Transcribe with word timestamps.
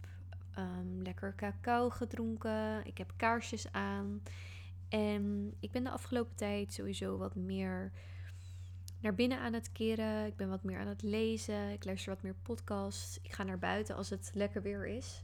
um, 0.58 1.02
lekker 1.02 1.34
cacao 1.34 1.90
gedronken. 1.90 2.86
Ik 2.86 2.98
heb 2.98 3.12
kaarsjes 3.16 3.72
aan. 3.72 4.22
En 4.88 5.54
ik 5.60 5.70
ben 5.70 5.84
de 5.84 5.90
afgelopen 5.90 6.34
tijd 6.34 6.72
sowieso 6.72 7.16
wat 7.16 7.34
meer 7.34 7.92
naar 9.00 9.14
binnen 9.14 9.38
aan 9.38 9.52
het 9.52 9.72
keren. 9.72 10.26
Ik 10.26 10.36
ben 10.36 10.48
wat 10.48 10.62
meer 10.62 10.78
aan 10.78 10.86
het 10.86 11.02
lezen. 11.02 11.70
Ik 11.70 11.84
luister 11.84 12.12
wat 12.12 12.22
meer 12.22 12.36
podcasts. 12.42 13.18
Ik 13.22 13.32
ga 13.32 13.42
naar 13.42 13.58
buiten 13.58 13.96
als 13.96 14.10
het 14.10 14.30
lekker 14.34 14.62
weer 14.62 14.86
is. 14.86 15.22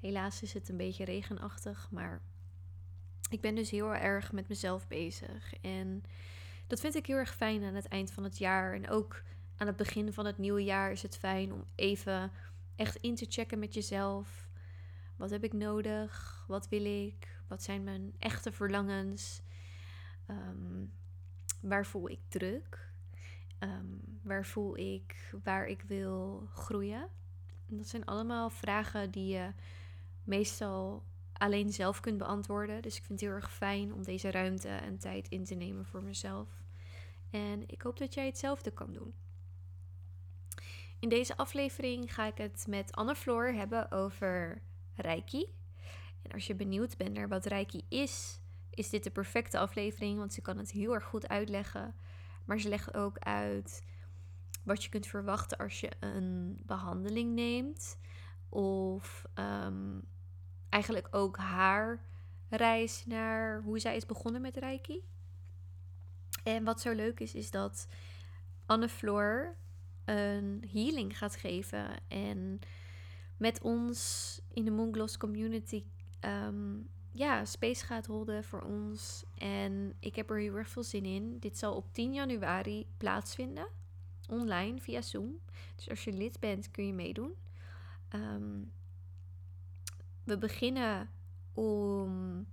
Helaas 0.00 0.42
is 0.42 0.52
het 0.52 0.68
een 0.68 0.76
beetje 0.76 1.04
regenachtig, 1.04 1.88
maar 1.90 2.20
ik 3.30 3.40
ben 3.40 3.54
dus 3.54 3.70
heel 3.70 3.94
erg 3.94 4.32
met 4.32 4.48
mezelf 4.48 4.88
bezig. 4.88 5.54
En 5.60 6.02
dat 6.66 6.80
vind 6.80 6.94
ik 6.94 7.06
heel 7.06 7.16
erg 7.16 7.34
fijn 7.34 7.64
aan 7.64 7.74
het 7.74 7.88
eind 7.88 8.10
van 8.10 8.24
het 8.24 8.38
jaar. 8.38 8.74
En 8.74 8.88
ook 8.88 9.22
aan 9.56 9.66
het 9.66 9.76
begin 9.76 10.12
van 10.12 10.26
het 10.26 10.38
nieuwe 10.38 10.64
jaar 10.64 10.92
is 10.92 11.02
het 11.02 11.16
fijn 11.16 11.52
om 11.52 11.64
even 11.74 12.32
echt 12.76 12.96
in 12.96 13.14
te 13.14 13.26
checken 13.28 13.58
met 13.58 13.74
jezelf. 13.74 14.45
Wat 15.16 15.30
heb 15.30 15.44
ik 15.44 15.52
nodig? 15.52 16.44
Wat 16.48 16.68
wil 16.68 16.84
ik? 16.84 17.40
Wat 17.48 17.62
zijn 17.62 17.84
mijn 17.84 18.14
echte 18.18 18.52
verlangens? 18.52 19.42
Ehm, 20.26 20.86
waar 21.60 21.86
voel 21.86 22.10
ik 22.10 22.20
druk? 22.28 22.92
Ehm, 23.58 23.96
waar 24.22 24.46
voel 24.46 24.76
ik 24.78 25.34
waar 25.42 25.66
ik 25.66 25.82
wil 25.82 26.48
groeien? 26.52 27.08
En 27.68 27.76
dat 27.76 27.88
zijn 27.88 28.04
allemaal 28.04 28.50
vragen 28.50 29.10
die 29.10 29.26
je 29.26 29.52
meestal 30.24 31.04
alleen 31.32 31.72
zelf 31.72 32.00
kunt 32.00 32.18
beantwoorden. 32.18 32.82
Dus 32.82 32.96
ik 32.96 33.04
vind 33.04 33.20
het 33.20 33.28
heel 33.28 33.38
erg 33.38 33.52
fijn 33.52 33.94
om 33.94 34.02
deze 34.02 34.30
ruimte 34.30 34.68
en 34.68 34.98
tijd 34.98 35.28
in 35.28 35.44
te 35.44 35.54
nemen 35.54 35.86
voor 35.86 36.02
mezelf. 36.02 36.48
En 37.30 37.62
ik 37.66 37.82
hoop 37.82 37.98
dat 37.98 38.14
jij 38.14 38.26
hetzelfde 38.26 38.70
kan 38.70 38.92
doen. 38.92 39.14
In 40.98 41.08
deze 41.08 41.36
aflevering 41.36 42.14
ga 42.14 42.26
ik 42.26 42.38
het 42.38 42.66
met 42.68 42.92
Anne 42.92 43.14
Floor 43.14 43.46
hebben 43.46 43.90
over 43.90 44.62
Reiki. 44.96 45.46
En 46.22 46.32
als 46.32 46.46
je 46.46 46.54
benieuwd 46.54 46.96
bent 46.96 47.14
naar 47.14 47.28
wat 47.28 47.46
Reiki 47.46 47.84
is, 47.88 48.40
is 48.70 48.90
dit 48.90 49.04
de 49.04 49.10
perfecte 49.10 49.58
aflevering, 49.58 50.18
want 50.18 50.32
ze 50.32 50.40
kan 50.40 50.58
het 50.58 50.70
heel 50.70 50.94
erg 50.94 51.04
goed 51.04 51.28
uitleggen. 51.28 51.94
Maar 52.44 52.60
ze 52.60 52.68
legt 52.68 52.94
ook 52.94 53.18
uit 53.18 53.84
wat 54.64 54.84
je 54.84 54.88
kunt 54.88 55.06
verwachten 55.06 55.58
als 55.58 55.80
je 55.80 55.90
een 56.00 56.58
behandeling 56.66 57.34
neemt. 57.34 57.98
Of 58.48 59.24
um, 59.34 60.02
eigenlijk 60.68 61.08
ook 61.10 61.36
haar 61.36 62.04
reis 62.48 63.06
naar 63.06 63.62
hoe 63.62 63.78
zij 63.78 63.96
is 63.96 64.06
begonnen 64.06 64.40
met 64.40 64.56
Reiki. 64.56 65.04
En 66.42 66.64
wat 66.64 66.80
zo 66.80 66.92
leuk 66.92 67.20
is, 67.20 67.34
is 67.34 67.50
dat 67.50 67.88
Anne 68.66 68.88
Floor 68.88 69.56
een 70.04 70.64
healing 70.72 71.18
gaat 71.18 71.36
geven. 71.36 71.86
En 72.08 72.60
met 73.36 73.62
ons 73.62 74.40
in 74.52 74.64
de 74.64 74.70
Moongloss 74.70 75.16
community 75.16 75.84
um, 76.20 76.88
ja, 77.16 77.44
space 77.44 77.86
gaat 77.86 78.06
holden 78.06 78.44
voor 78.44 78.62
ons. 78.62 79.24
En 79.34 79.94
ik 80.00 80.16
heb 80.16 80.30
er 80.30 80.38
heel 80.38 80.56
erg 80.56 80.68
veel 80.68 80.82
zin 80.82 81.04
in. 81.04 81.38
Dit 81.38 81.58
zal 81.58 81.74
op 81.74 81.92
10 81.92 82.12
januari 82.12 82.86
plaatsvinden. 82.96 83.68
Online 84.28 84.80
via 84.80 85.00
Zoom. 85.00 85.40
Dus 85.76 85.90
als 85.90 86.04
je 86.04 86.12
lid 86.12 86.40
bent, 86.40 86.70
kun 86.70 86.86
je 86.86 86.92
meedoen. 86.92 87.34
Um, 88.14 88.72
we 90.24 90.38
beginnen 90.38 91.10
om. 91.52 92.46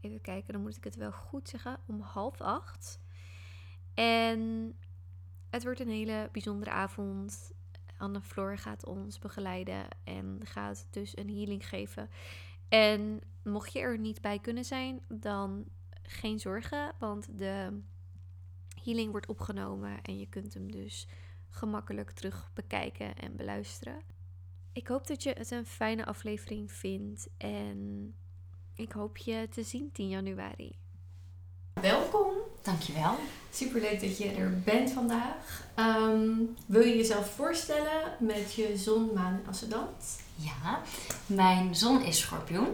Even 0.00 0.20
kijken, 0.20 0.52
dan 0.52 0.62
moet 0.62 0.76
ik 0.76 0.84
het 0.84 0.96
wel 0.96 1.12
goed 1.12 1.48
zeggen. 1.48 1.78
Om 1.86 2.00
half 2.00 2.40
acht. 2.40 3.00
En 3.94 4.74
het 5.50 5.62
wordt 5.62 5.80
een 5.80 5.88
hele 5.88 6.28
bijzondere 6.32 6.70
avond. 6.70 7.52
Anne 7.98 8.20
Floor 8.20 8.58
gaat 8.58 8.86
ons 8.86 9.18
begeleiden 9.18 9.86
en 10.04 10.40
gaat 10.44 10.86
dus 10.90 11.16
een 11.16 11.28
healing 11.28 11.68
geven. 11.68 12.10
En 12.68 13.20
mocht 13.42 13.72
je 13.72 13.78
er 13.78 13.98
niet 13.98 14.20
bij 14.20 14.38
kunnen 14.38 14.64
zijn, 14.64 15.00
dan 15.08 15.64
geen 16.02 16.38
zorgen, 16.38 16.92
want 16.98 17.38
de 17.38 17.80
healing 18.82 19.10
wordt 19.10 19.26
opgenomen 19.26 20.02
en 20.02 20.18
je 20.18 20.28
kunt 20.28 20.54
hem 20.54 20.70
dus 20.70 21.06
gemakkelijk 21.48 22.10
terug 22.10 22.50
bekijken 22.54 23.16
en 23.16 23.36
beluisteren. 23.36 24.02
Ik 24.72 24.88
hoop 24.88 25.06
dat 25.06 25.22
je 25.22 25.32
het 25.32 25.50
een 25.50 25.66
fijne 25.66 26.04
aflevering 26.04 26.72
vindt 26.72 27.28
en 27.36 28.14
ik 28.74 28.92
hoop 28.92 29.16
je 29.16 29.48
te 29.50 29.62
zien 29.62 29.92
10 29.92 30.08
januari. 30.08 30.78
Welkom. 31.72 32.47
Dankjewel. 32.68 33.16
Superleuk 33.50 34.00
dat 34.00 34.18
je 34.18 34.30
er 34.30 34.60
bent 34.64 34.90
vandaag. 34.90 35.64
Ehm, 35.74 36.30
wil 36.66 36.82
je 36.82 36.96
jezelf 36.96 37.30
voorstellen 37.30 38.16
met 38.18 38.54
je 38.54 38.76
zon, 38.76 39.10
maan 39.14 39.32
en 39.32 39.48
ascendant? 39.48 40.20
Ja, 40.34 40.80
mijn 41.26 41.74
zon 41.74 42.02
is 42.02 42.18
schorpioen. 42.18 42.68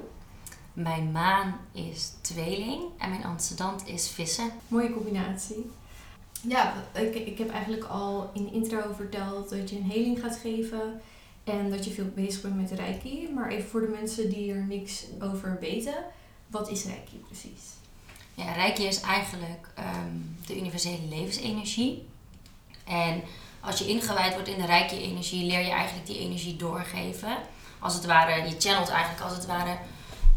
Mijn 0.73 1.13
maan 1.13 1.61
is 1.73 2.13
tweeling 2.21 2.83
en 2.99 3.11
mijn 3.11 3.25
ascendant 3.25 3.87
is 3.87 4.09
vissen. 4.09 4.51
Mooie 4.69 4.93
combinatie. 4.93 5.71
Ja, 6.41 6.75
ik, 6.93 7.15
ik 7.15 7.39
heb 7.39 7.51
eigenlijk 7.51 7.85
al 7.85 8.31
in 8.33 8.45
de 8.45 8.53
intro 8.53 8.93
verteld 8.97 9.51
dat 9.51 9.71
je 9.71 9.77
een 9.77 9.91
heling 9.91 10.21
gaat 10.21 10.37
geven 10.37 11.01
en 11.45 11.71
dat 11.71 11.85
je 11.85 11.91
veel 11.91 12.11
bezig 12.15 12.43
bent 12.43 12.57
met 12.57 12.71
Reiki. 12.71 13.29
Maar 13.35 13.49
even 13.49 13.69
voor 13.69 13.81
de 13.81 13.97
mensen 14.01 14.31
die 14.31 14.53
er 14.53 14.65
niks 14.65 15.05
over 15.21 15.57
weten, 15.61 16.05
wat 16.47 16.71
is 16.71 16.85
Reiki 16.85 17.17
precies? 17.17 17.83
Ja, 18.35 18.53
Reiki 18.53 18.87
is 18.87 19.01
eigenlijk 19.01 19.69
ehm, 19.75 20.17
de 20.47 20.59
universele 20.59 21.09
levensenergie. 21.09 22.09
En 22.85 23.23
als 23.61 23.79
je 23.79 23.87
ingewijd 23.87 24.33
wordt 24.33 24.49
in 24.49 24.59
de 24.59 24.67
Reiki-energie, 24.67 25.47
leer 25.47 25.61
je 25.61 25.71
eigenlijk 25.71 26.07
die 26.07 26.19
energie 26.19 26.57
doorgeven. 26.57 27.37
Als 27.79 27.95
het 27.95 28.05
ware, 28.07 28.49
je 28.49 28.55
channelt 28.59 28.89
eigenlijk 28.89 29.25
als 29.25 29.33
het 29.33 29.47
ware 29.47 29.79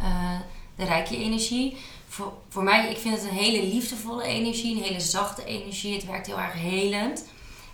uh, 0.02 0.40
de 0.76 0.86
Reiki-energie. 0.86 1.78
Voor, 2.08 2.34
voor 2.50 2.64
mij, 2.64 2.90
ik 2.90 2.98
vind 2.98 3.16
het 3.16 3.24
een 3.24 3.38
hele 3.38 3.64
liefdevolle 3.68 4.24
energie, 4.24 4.78
een 4.78 4.84
hele 4.84 5.00
zachte 5.00 5.46
energie. 5.46 5.94
Het 5.94 6.06
werkt 6.06 6.28
heel 6.28 6.40
erg 6.40 6.54
helend. 6.54 7.26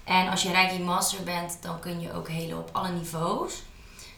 En 0.03 0.29
als 0.29 0.41
je 0.43 0.51
Reiki 0.51 0.83
Master 0.83 1.23
bent, 1.23 1.57
dan 1.61 1.79
kun 1.79 2.01
je 2.01 2.13
ook 2.13 2.29
helen 2.29 2.57
op 2.57 2.69
alle 2.71 2.89
niveaus. 2.89 3.53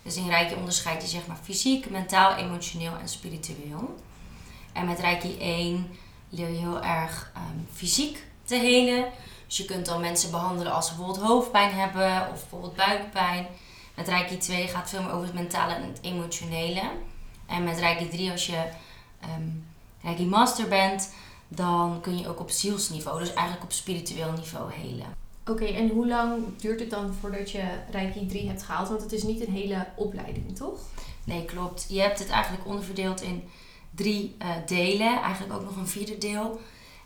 Dus 0.02 0.16
in 0.16 0.30
Reiki 0.30 0.56
onderscheid 0.56 1.02
je 1.02 1.08
zeg 1.08 1.28
maar 1.28 1.40
fysiek, 1.44 1.90
mentaal, 1.90 2.36
emotioneel 2.36 2.94
en 3.02 3.10
spiritueel. 3.10 3.96
En 4.76 4.86
met 4.86 5.00
Reiki 5.00 5.38
1 5.40 5.88
leer 6.30 6.50
je 6.50 6.58
heel 6.58 6.82
erg 6.82 7.32
ehm, 7.36 7.60
fysiek 7.72 8.24
te 8.44 8.56
helen. 8.56 9.06
Dus 9.48 9.58
je 9.58 9.66
kunt 9.66 9.86
dan 9.86 10.02
mensen 10.02 10.32
behandelen 10.32 10.74
als 10.74 10.88
ze 10.88 10.96
bijvoorbeeld 10.96 11.26
hoofdpijn 11.28 11.72
hebben 11.72 12.22
of 12.32 12.40
bijvoorbeeld 12.40 12.76
buikpijn. 12.76 13.48
Met 13.96 14.08
Reiki 14.08 14.38
2 14.38 14.68
gaat 14.68 14.82
het 14.82 14.90
veel 14.90 15.02
meer 15.02 15.12
over 15.12 15.26
het 15.26 15.34
mentale 15.34 15.74
en 15.74 15.84
het 15.84 16.00
emotionele. 16.02 16.82
En 17.46 17.64
met 17.64 17.80
Reiki 17.80 18.08
3, 18.08 18.32
als 18.32 18.46
je 18.46 18.64
um, 19.38 19.66
Reiki 20.02 20.26
Master 20.26 20.68
bent, 20.68 21.14
dan 21.48 22.02
kun 22.02 22.18
je 22.18 22.28
ook 22.28 22.40
op 22.40 22.50
zielsniveau, 22.50 23.20
dus 23.20 23.34
eigenlijk 23.34 23.64
op 23.64 23.72
spiritueel 23.72 24.32
niveau 24.32 24.72
helen. 24.74 25.08
Oké, 25.46 25.66
en 25.66 25.90
hoe 25.90 26.08
lang 26.08 26.44
duurt 26.58 26.80
het 26.80 26.90
dan 26.90 27.14
voordat 27.20 27.52
je 27.52 27.64
Reiki 27.92 28.26
3 28.26 28.48
hebt 28.48 28.64
gehaald? 28.64 28.88
Want 28.88 29.02
het 29.02 29.12
is 29.12 29.24
niet 29.24 29.48
een 29.48 29.54
hele 29.54 29.88
opleiding, 29.96 30.56
toch? 30.56 30.80
Nee, 31.24 31.46
klopt. 31.46 31.86
Je 31.90 32.02
hebt 32.02 32.20
het 32.20 32.30
eigenlijk 32.30 32.66
onderverdeeld 32.66 33.22
in 33.22 33.50
drie 33.96 34.36
uh, 34.42 34.48
delen. 34.66 35.22
Eigenlijk 35.22 35.54
ook 35.54 35.64
nog 35.64 35.76
een 35.76 35.88
vierde 35.88 36.18
deel. 36.18 36.60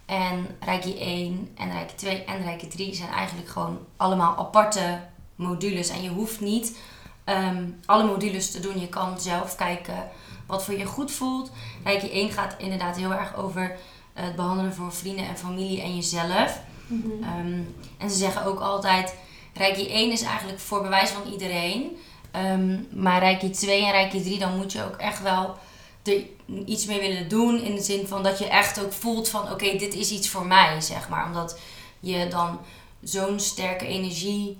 En 0.05 0.47
Reiki 0.59 0.97
1 0.99 1.49
en 1.55 1.71
Reiki 1.71 1.95
2 1.95 2.23
en 2.23 2.43
Reiki 2.43 2.67
3 2.67 2.95
zijn 2.95 3.09
eigenlijk 3.09 3.49
gewoon 3.49 3.79
allemaal 3.97 4.37
aparte 4.37 4.99
modules. 5.35 5.89
En 5.89 6.01
je 6.01 6.09
hoeft 6.09 6.39
niet 6.39 6.77
um, 7.25 7.79
alle 7.85 8.03
modules 8.03 8.51
te 8.51 8.59
doen. 8.59 8.79
Je 8.79 8.87
kan 8.87 9.19
zelf 9.19 9.55
kijken 9.55 10.09
wat 10.45 10.63
voor 10.63 10.77
je 10.77 10.85
goed 10.85 11.11
voelt. 11.11 11.51
Reiki 11.83 12.11
1 12.11 12.31
gaat 12.31 12.55
inderdaad 12.57 12.97
heel 12.97 13.13
erg 13.13 13.35
over 13.35 13.77
het 14.13 14.35
behandelen 14.35 14.73
voor 14.73 14.93
vrienden 14.93 15.27
en 15.27 15.37
familie 15.37 15.81
en 15.81 15.95
jezelf. 15.95 16.61
Mhm. 16.87 17.23
Ehm, 17.23 17.61
en 17.97 18.09
ze 18.09 18.17
zeggen 18.17 18.45
ook 18.45 18.59
altijd, 18.59 19.15
Reiki 19.53 19.87
1 19.89 20.11
is 20.11 20.21
eigenlijk 20.21 20.59
voor 20.59 20.81
bewijs 20.81 21.09
van 21.09 21.31
iedereen. 21.31 21.97
Um, 22.35 22.87
maar 22.93 23.19
Reiki 23.19 23.49
2 23.49 23.85
en 23.85 23.91
Reiki 23.91 24.21
3, 24.21 24.39
dan 24.39 24.57
moet 24.57 24.71
je 24.71 24.83
ook 24.83 24.95
echt 24.95 25.21
wel 25.21 25.57
er 26.03 26.23
iets 26.65 26.85
mee 26.85 26.99
willen 26.99 27.29
doen. 27.29 27.61
In 27.61 27.75
de 27.75 27.81
zin 27.81 28.07
van 28.07 28.23
dat 28.23 28.39
je 28.39 28.47
echt 28.47 28.83
ook 28.83 28.93
voelt 28.93 29.29
van, 29.29 29.51
oké, 29.51 29.77
dit 29.77 29.93
is 29.93 30.11
iets 30.11 30.29
voor 30.29 30.45
mij, 30.45 30.81
zeg 30.81 31.09
maar. 31.09 31.25
Omdat 31.25 31.59
je 31.99 32.27
dan 32.27 32.59
zo'n 33.03 33.39
sterke 33.39 33.85
energie 33.87 34.57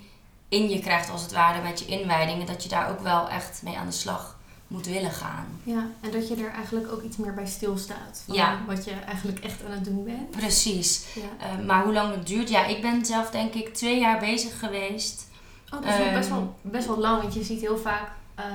in 0.50 0.70
je 0.70 0.80
krijgt, 0.80 1.10
als 1.10 1.22
het 1.22 1.32
ware, 1.32 1.62
met 1.62 1.80
je 1.80 1.86
inwijdingen. 1.86 2.48
Dat 2.48 2.64
je 2.64 2.70
daar 2.70 2.90
ook 2.90 3.00
wel 3.00 3.30
echt 3.30 3.62
mee 3.64 3.78
aan 3.78 3.86
de 3.86 3.92
slag 3.92 4.38
moet 4.68 4.86
willen 4.86 5.12
gaan. 5.12 5.46
Ja, 5.64 5.88
en 6.02 6.12
dat 6.12 6.28
je 6.28 6.36
er 6.36 6.52
eigenlijk 6.52 6.92
ook 6.92 7.04
iets 7.04 7.18
meer 7.18 7.34
bij 7.34 7.46
stilstaat. 7.48 8.24
Van 8.26 8.36
Ja. 8.36 8.60
wat 8.68 8.86
je 8.86 8.92
eigenlijk 8.92 9.40
echt 9.40 9.64
aan 9.66 9.72
het 9.72 9.86
doen 9.86 10.04
bent. 10.04 10.32
Precies. 10.32 11.06
Ja. 11.16 11.46
Eh, 11.48 11.66
maar 11.66 11.84
hoe 11.84 11.94
lang 11.94 12.16
het 12.16 12.28
duurt? 12.28 12.50
Ja, 12.50 12.66
ik 12.66 12.82
ben 12.82 13.06
zelf 13.06 13.30
denk 13.30 13.54
ik 13.54 13.74
twee 13.74 14.00
jaar 14.00 14.20
bezig 14.20 14.60
geweest. 14.60 15.28
Oh, 15.74 15.82
dat 15.82 16.00
is 16.00 16.14
best, 16.14 16.30
Ehm. 16.30 16.36
wel, 16.38 16.56
best 16.62 16.88
wel 16.88 16.98
lang, 17.00 17.22
want 17.22 17.34
je 17.34 17.44
ziet 17.44 17.62
heel 17.62 17.78
vaak, 17.78 18.12
eh, 18.36 18.46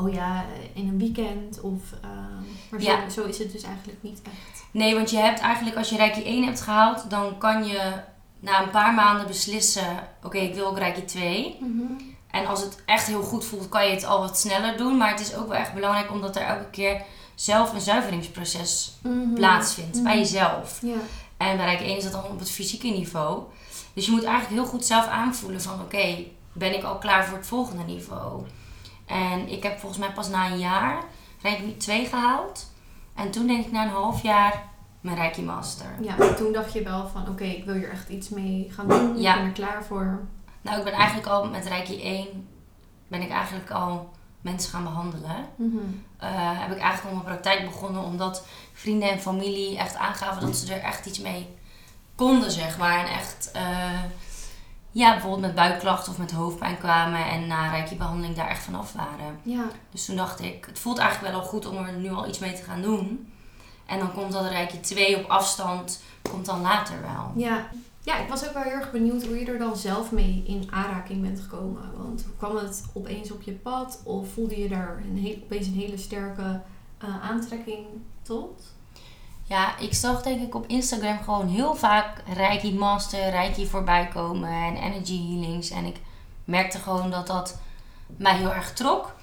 oh 0.00 0.12
ja, 0.12 0.44
in 0.72 0.88
een 0.88 0.98
weekend 0.98 1.60
of, 1.60 1.80
ehm, 2.02 2.42
maar 2.70 2.80
Ja. 2.82 3.10
zo, 3.10 3.20
zo 3.22 3.28
is 3.28 3.38
het 3.38 3.52
dus 3.52 3.62
eigenlijk 3.62 3.98
niet 4.02 4.20
echt. 4.24 4.64
Nee, 4.70 4.94
want 4.94 5.10
je 5.10 5.16
hebt 5.16 5.40
eigenlijk, 5.40 5.76
als 5.76 5.88
je 5.88 5.96
Reiki 5.96 6.22
1 6.24 6.44
hebt 6.44 6.60
gehaald, 6.60 7.10
dan 7.10 7.38
kan 7.38 7.64
je 7.64 7.92
na 8.40 8.62
een 8.62 8.70
paar 8.70 8.94
maanden 8.94 9.26
beslissen: 9.26 10.08
oké, 10.22 10.38
ik 10.38 10.54
wil 10.54 10.66
ook 10.66 10.78
Reiki 10.78 11.04
2. 11.04 11.58
En 12.30 12.46
als 12.46 12.60
het 12.62 12.82
echt 12.86 13.06
heel 13.06 13.22
goed 13.22 13.44
voelt, 13.44 13.68
kan 13.68 13.86
je 13.86 13.90
het 13.94 14.04
al 14.04 14.18
wat 14.20 14.38
sneller 14.38 14.76
doen. 14.76 14.96
Maar 14.96 15.10
het 15.10 15.20
is 15.20 15.34
ook 15.34 15.48
wel 15.48 15.56
echt 15.56 15.74
belangrijk 15.74 16.10
omdat 16.10 16.36
er 16.36 16.42
elke 16.42 16.70
keer 16.70 17.02
zelf 17.34 17.72
een 17.72 17.80
zuiveringsproces 17.80 18.92
Mhm. 19.02 19.34
plaatsvindt 19.34 20.02
bij 20.02 20.12
Mhm. 20.12 20.20
jezelf. 20.22 20.78
Ja, 20.82 20.94
En 21.36 21.56
bij 21.56 21.66
Reiki 21.66 21.84
1 21.84 21.96
is 21.96 22.02
dat 22.02 22.12
dan 22.12 22.24
op 22.24 22.38
het 22.38 22.50
fysieke 22.50 22.86
niveau. 22.88 23.42
Dus 23.92 24.04
je 24.06 24.10
moet 24.12 24.24
eigenlijk 24.24 24.62
heel 24.62 24.70
goed 24.70 24.84
zelf 24.86 25.06
aanvoelen 25.06 25.62
van 25.62 25.80
oké, 25.80 26.16
ben 26.52 26.74
ik 26.74 26.82
al 26.82 26.98
klaar 26.98 27.24
voor 27.26 27.36
het 27.38 27.46
volgende 27.46 27.82
niveau? 27.84 28.42
En 29.10 29.48
ik 29.48 29.62
heb 29.62 29.78
volgens 29.78 30.00
mij 30.00 30.12
pas 30.12 30.28
na 30.28 30.50
een 30.50 30.58
jaar 30.58 31.04
Reiki 31.42 31.76
2 31.76 32.06
gehaald. 32.06 32.72
En 33.14 33.30
toen 33.30 33.46
denk 33.46 33.66
ik 33.66 33.72
na 33.72 33.82
een 33.82 33.90
half 33.90 34.22
jaar 34.22 34.68
mijn 35.00 35.16
Reiki 35.16 35.42
Master. 35.42 35.94
ja, 36.00 36.18
en 36.18 36.36
toen 36.36 36.52
dacht 36.52 36.72
je 36.72 36.82
wel 36.82 37.08
van, 37.08 37.28
oké, 37.28 37.44
ik 37.44 37.64
wil 37.64 37.74
hier 37.74 37.90
echt 37.90 38.08
iets 38.08 38.28
mee 38.28 38.68
gaan 38.70 38.88
doen. 38.88 39.20
Ja. 39.20 39.30
Ik 39.30 39.38
ben 39.38 39.46
er 39.46 39.52
klaar 39.52 39.84
voor. 39.84 40.20
Nou, 40.62 40.78
ik 40.78 40.84
ben 40.84 40.92
eigenlijk 40.92 41.28
al 41.28 41.48
met 41.48 41.66
Reiki 41.66 42.02
1 42.02 42.48
ben 43.08 43.22
ik 43.22 43.30
eigenlijk 43.30 43.70
al 43.70 44.12
mensen 44.40 44.70
gaan 44.70 44.84
behandelen. 44.84 45.46
Mhm. 45.56 45.76
Eh, 46.16 46.28
heb 46.32 46.70
ik 46.70 46.78
eigenlijk 46.78 47.04
al 47.04 47.22
mijn 47.22 47.34
praktijk 47.34 47.64
begonnen 47.64 48.02
omdat 48.02 48.46
vrienden 48.72 49.10
en 49.10 49.20
familie 49.20 49.78
echt 49.78 49.96
aangaven 49.96 50.46
dat 50.46 50.56
ze 50.56 50.74
er 50.74 50.82
echt 50.82 51.06
iets 51.06 51.18
mee 51.20 51.56
konden, 52.14 52.50
zeg 52.50 52.78
maar. 52.78 52.98
En 52.98 53.12
echt, 53.12 53.50
eh, 53.52 54.02
ja, 54.92 55.10
bijvoorbeeld 55.12 55.42
met 55.42 55.54
buikklachten 55.54 56.12
of 56.12 56.18
met 56.18 56.30
hoofdpijn 56.32 56.78
kwamen 56.78 57.26
en 57.26 57.46
na 57.46 57.70
Reiki-behandeling 57.70 58.36
daar 58.36 58.48
echt 58.48 58.62
vanaf 58.62 58.92
waren. 58.92 59.38
Ja, 59.42 59.64
Dus 59.90 60.04
toen 60.04 60.16
dacht 60.16 60.40
ik, 60.40 60.64
het 60.66 60.78
voelt 60.78 60.98
eigenlijk 60.98 61.32
wel 61.32 61.42
al 61.42 61.48
goed 61.48 61.66
om 61.66 61.76
er 61.76 61.92
nu 61.92 62.10
al 62.10 62.28
iets 62.28 62.38
mee 62.38 62.54
te 62.54 62.62
gaan 62.62 62.82
doen. 62.82 63.32
En 63.86 63.98
dan 63.98 64.12
komt 64.12 64.32
dat 64.32 64.48
Reiki 64.48 64.80
2 64.80 65.18
op 65.18 65.30
afstand, 65.30 66.02
komt 66.30 66.46
dan 66.46 66.60
later 66.60 67.00
wel. 67.02 67.32
ja. 67.44 67.68
Ja, 68.02 68.18
ik 68.18 68.28
was 68.28 68.46
ook 68.46 68.54
wel 68.54 68.62
heel 68.62 68.72
erg 68.72 68.90
benieuwd 68.90 69.24
hoe 69.24 69.38
je 69.38 69.46
er 69.46 69.58
dan 69.58 69.76
zelf 69.76 70.12
mee 70.12 70.42
in 70.46 70.68
aanraking 70.70 71.22
bent 71.22 71.40
gekomen. 71.40 71.82
Want 71.96 72.26
kwam 72.38 72.56
het 72.56 72.84
opeens 72.92 73.30
op 73.30 73.42
je 73.42 73.52
pad 73.52 74.00
of 74.04 74.32
voelde 74.32 74.60
je 74.60 74.68
daar 74.68 75.02
een 75.10 75.18
heel, 75.18 75.36
opeens 75.42 75.66
een 75.66 75.74
hele 75.74 75.96
sterke 75.98 76.60
eh, 76.98 77.30
aantrekking 77.30 77.86
tot? 78.22 78.62
Ja, 79.50 79.78
ik 79.78 79.94
zag 79.94 80.22
denk 80.22 80.40
ik 80.40 80.54
op 80.54 80.66
Instagram 80.66 81.22
gewoon 81.22 81.48
heel 81.48 81.74
vaak 81.74 82.22
Reiki 82.34 82.74
Master, 82.74 83.30
Reiki 83.30 83.66
voorbij 83.66 84.08
komen 84.08 84.48
en 84.48 84.76
energy 84.76 85.28
healings. 85.28 85.70
En 85.70 85.84
ik 85.84 85.96
merkte 86.44 86.78
gewoon 86.78 87.10
dat 87.10 87.26
dat 87.26 87.58
mij 88.06 88.36
heel 88.36 88.52
erg 88.52 88.72
trok. 88.72 89.14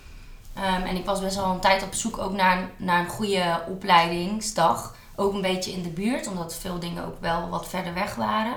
Ehm, 0.54 0.82
en 0.82 0.96
ik 0.96 1.06
was 1.06 1.20
best 1.20 1.36
wel 1.36 1.52
een 1.52 1.60
tijd 1.60 1.84
op 1.84 1.94
zoek 1.94 2.18
ook 2.18 2.32
naar, 2.32 2.70
naar 2.78 3.00
een 3.00 3.10
goede 3.10 3.62
opleidingsdag. 3.68 4.96
Ook 5.16 5.34
een 5.34 5.42
beetje 5.42 5.72
in 5.72 5.84
de 5.84 5.90
buurt, 5.90 6.28
omdat 6.28 6.56
veel 6.56 6.80
dingen 6.80 7.06
ook 7.06 7.22
wel 7.22 7.50
wat 7.50 7.68
verder 7.68 7.94
weg 7.94 8.16
waren. 8.16 8.56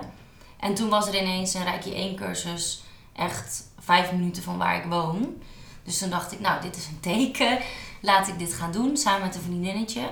En 0.61 0.75
toen 0.75 0.89
was 0.89 1.09
er 1.09 1.21
ineens 1.21 1.55
een 1.55 1.65
Reiki 1.65 1.95
1 1.95 2.17
cursus, 2.17 2.83
echt 3.13 3.63
vijf 3.79 4.13
minuten 4.13 4.43
van 4.43 4.59
waar 4.59 4.77
ik 4.77 4.85
woon. 4.85 5.43
Dus 5.85 5.99
toen 5.99 6.11
dacht 6.11 6.33
ik, 6.33 6.41
nou, 6.41 6.61
dit 6.61 6.77
is 6.77 6.87
een 6.87 7.01
teken. 7.01 7.59
Laat 8.01 8.29
ik 8.29 8.39
dit 8.39 8.55
gaan 8.55 8.73
doen, 8.73 8.97
samen 8.97 9.27
met 9.27 9.35
een 9.35 9.43
vriendinnetje. 9.43 10.09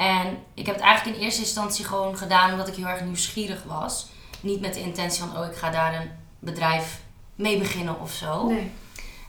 En 0.00 0.38
ik 0.54 0.66
heb 0.66 0.74
het 0.74 0.84
eigenlijk 0.84 1.16
in 1.18 1.24
eerste 1.24 1.40
instantie 1.40 1.84
gewoon 1.84 2.16
gedaan 2.16 2.50
omdat 2.52 2.68
ik 2.68 2.74
heel 2.74 2.86
erg 2.86 3.00
nieuwsgierig 3.04 3.62
was. 3.66 4.06
Niet 4.40 4.60
met 4.60 4.74
de 4.74 4.80
intentie 4.80 5.22
van, 5.22 5.38
oh, 5.38 5.46
ik 5.46 5.56
ga 5.56 5.70
daar 5.70 5.94
een 5.94 6.10
bedrijf 6.38 7.00
mee 7.34 7.58
beginnen 7.58 8.00
of 8.00 8.12
zo. 8.12 8.46
Nee. 8.46 8.70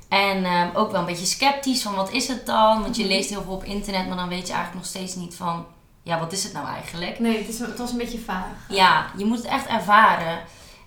En 0.10 0.46
ehm, 0.46 0.70
ook 0.76 0.92
wel 0.92 1.00
een 1.00 1.06
beetje 1.06 1.26
sceptisch 1.26 1.82
van, 1.82 1.96
wat 1.96 2.12
is 2.12 2.28
het 2.28 2.46
dan? 2.46 2.82
Want 2.82 2.96
je 2.96 3.04
Mhm. 3.04 3.12
leest 3.12 3.30
heel 3.30 3.42
veel 3.42 3.54
op 3.54 3.64
internet, 3.64 4.08
maar 4.08 4.18
dan 4.18 4.28
weet 4.30 4.48
je 4.48 4.54
eigenlijk 4.54 4.84
nog 4.84 4.86
steeds 4.86 5.16
niet 5.16 5.36
van, 5.36 5.66
ja, 6.04 6.20
wat 6.20 6.32
is 6.34 6.44
het 6.44 6.54
nou 6.54 6.68
eigenlijk? 6.68 7.20
Nee, 7.20 7.38
het, 7.38 7.48
is, 7.48 7.60
het 7.60 7.78
was 7.78 7.92
een 7.92 7.98
beetje 7.98 8.20
vaag. 8.20 8.46
Ja, 8.70 9.06
je 9.18 9.26
moet 9.26 9.38
het 9.38 9.46
echt 9.48 9.66
ervaren. 9.68 10.40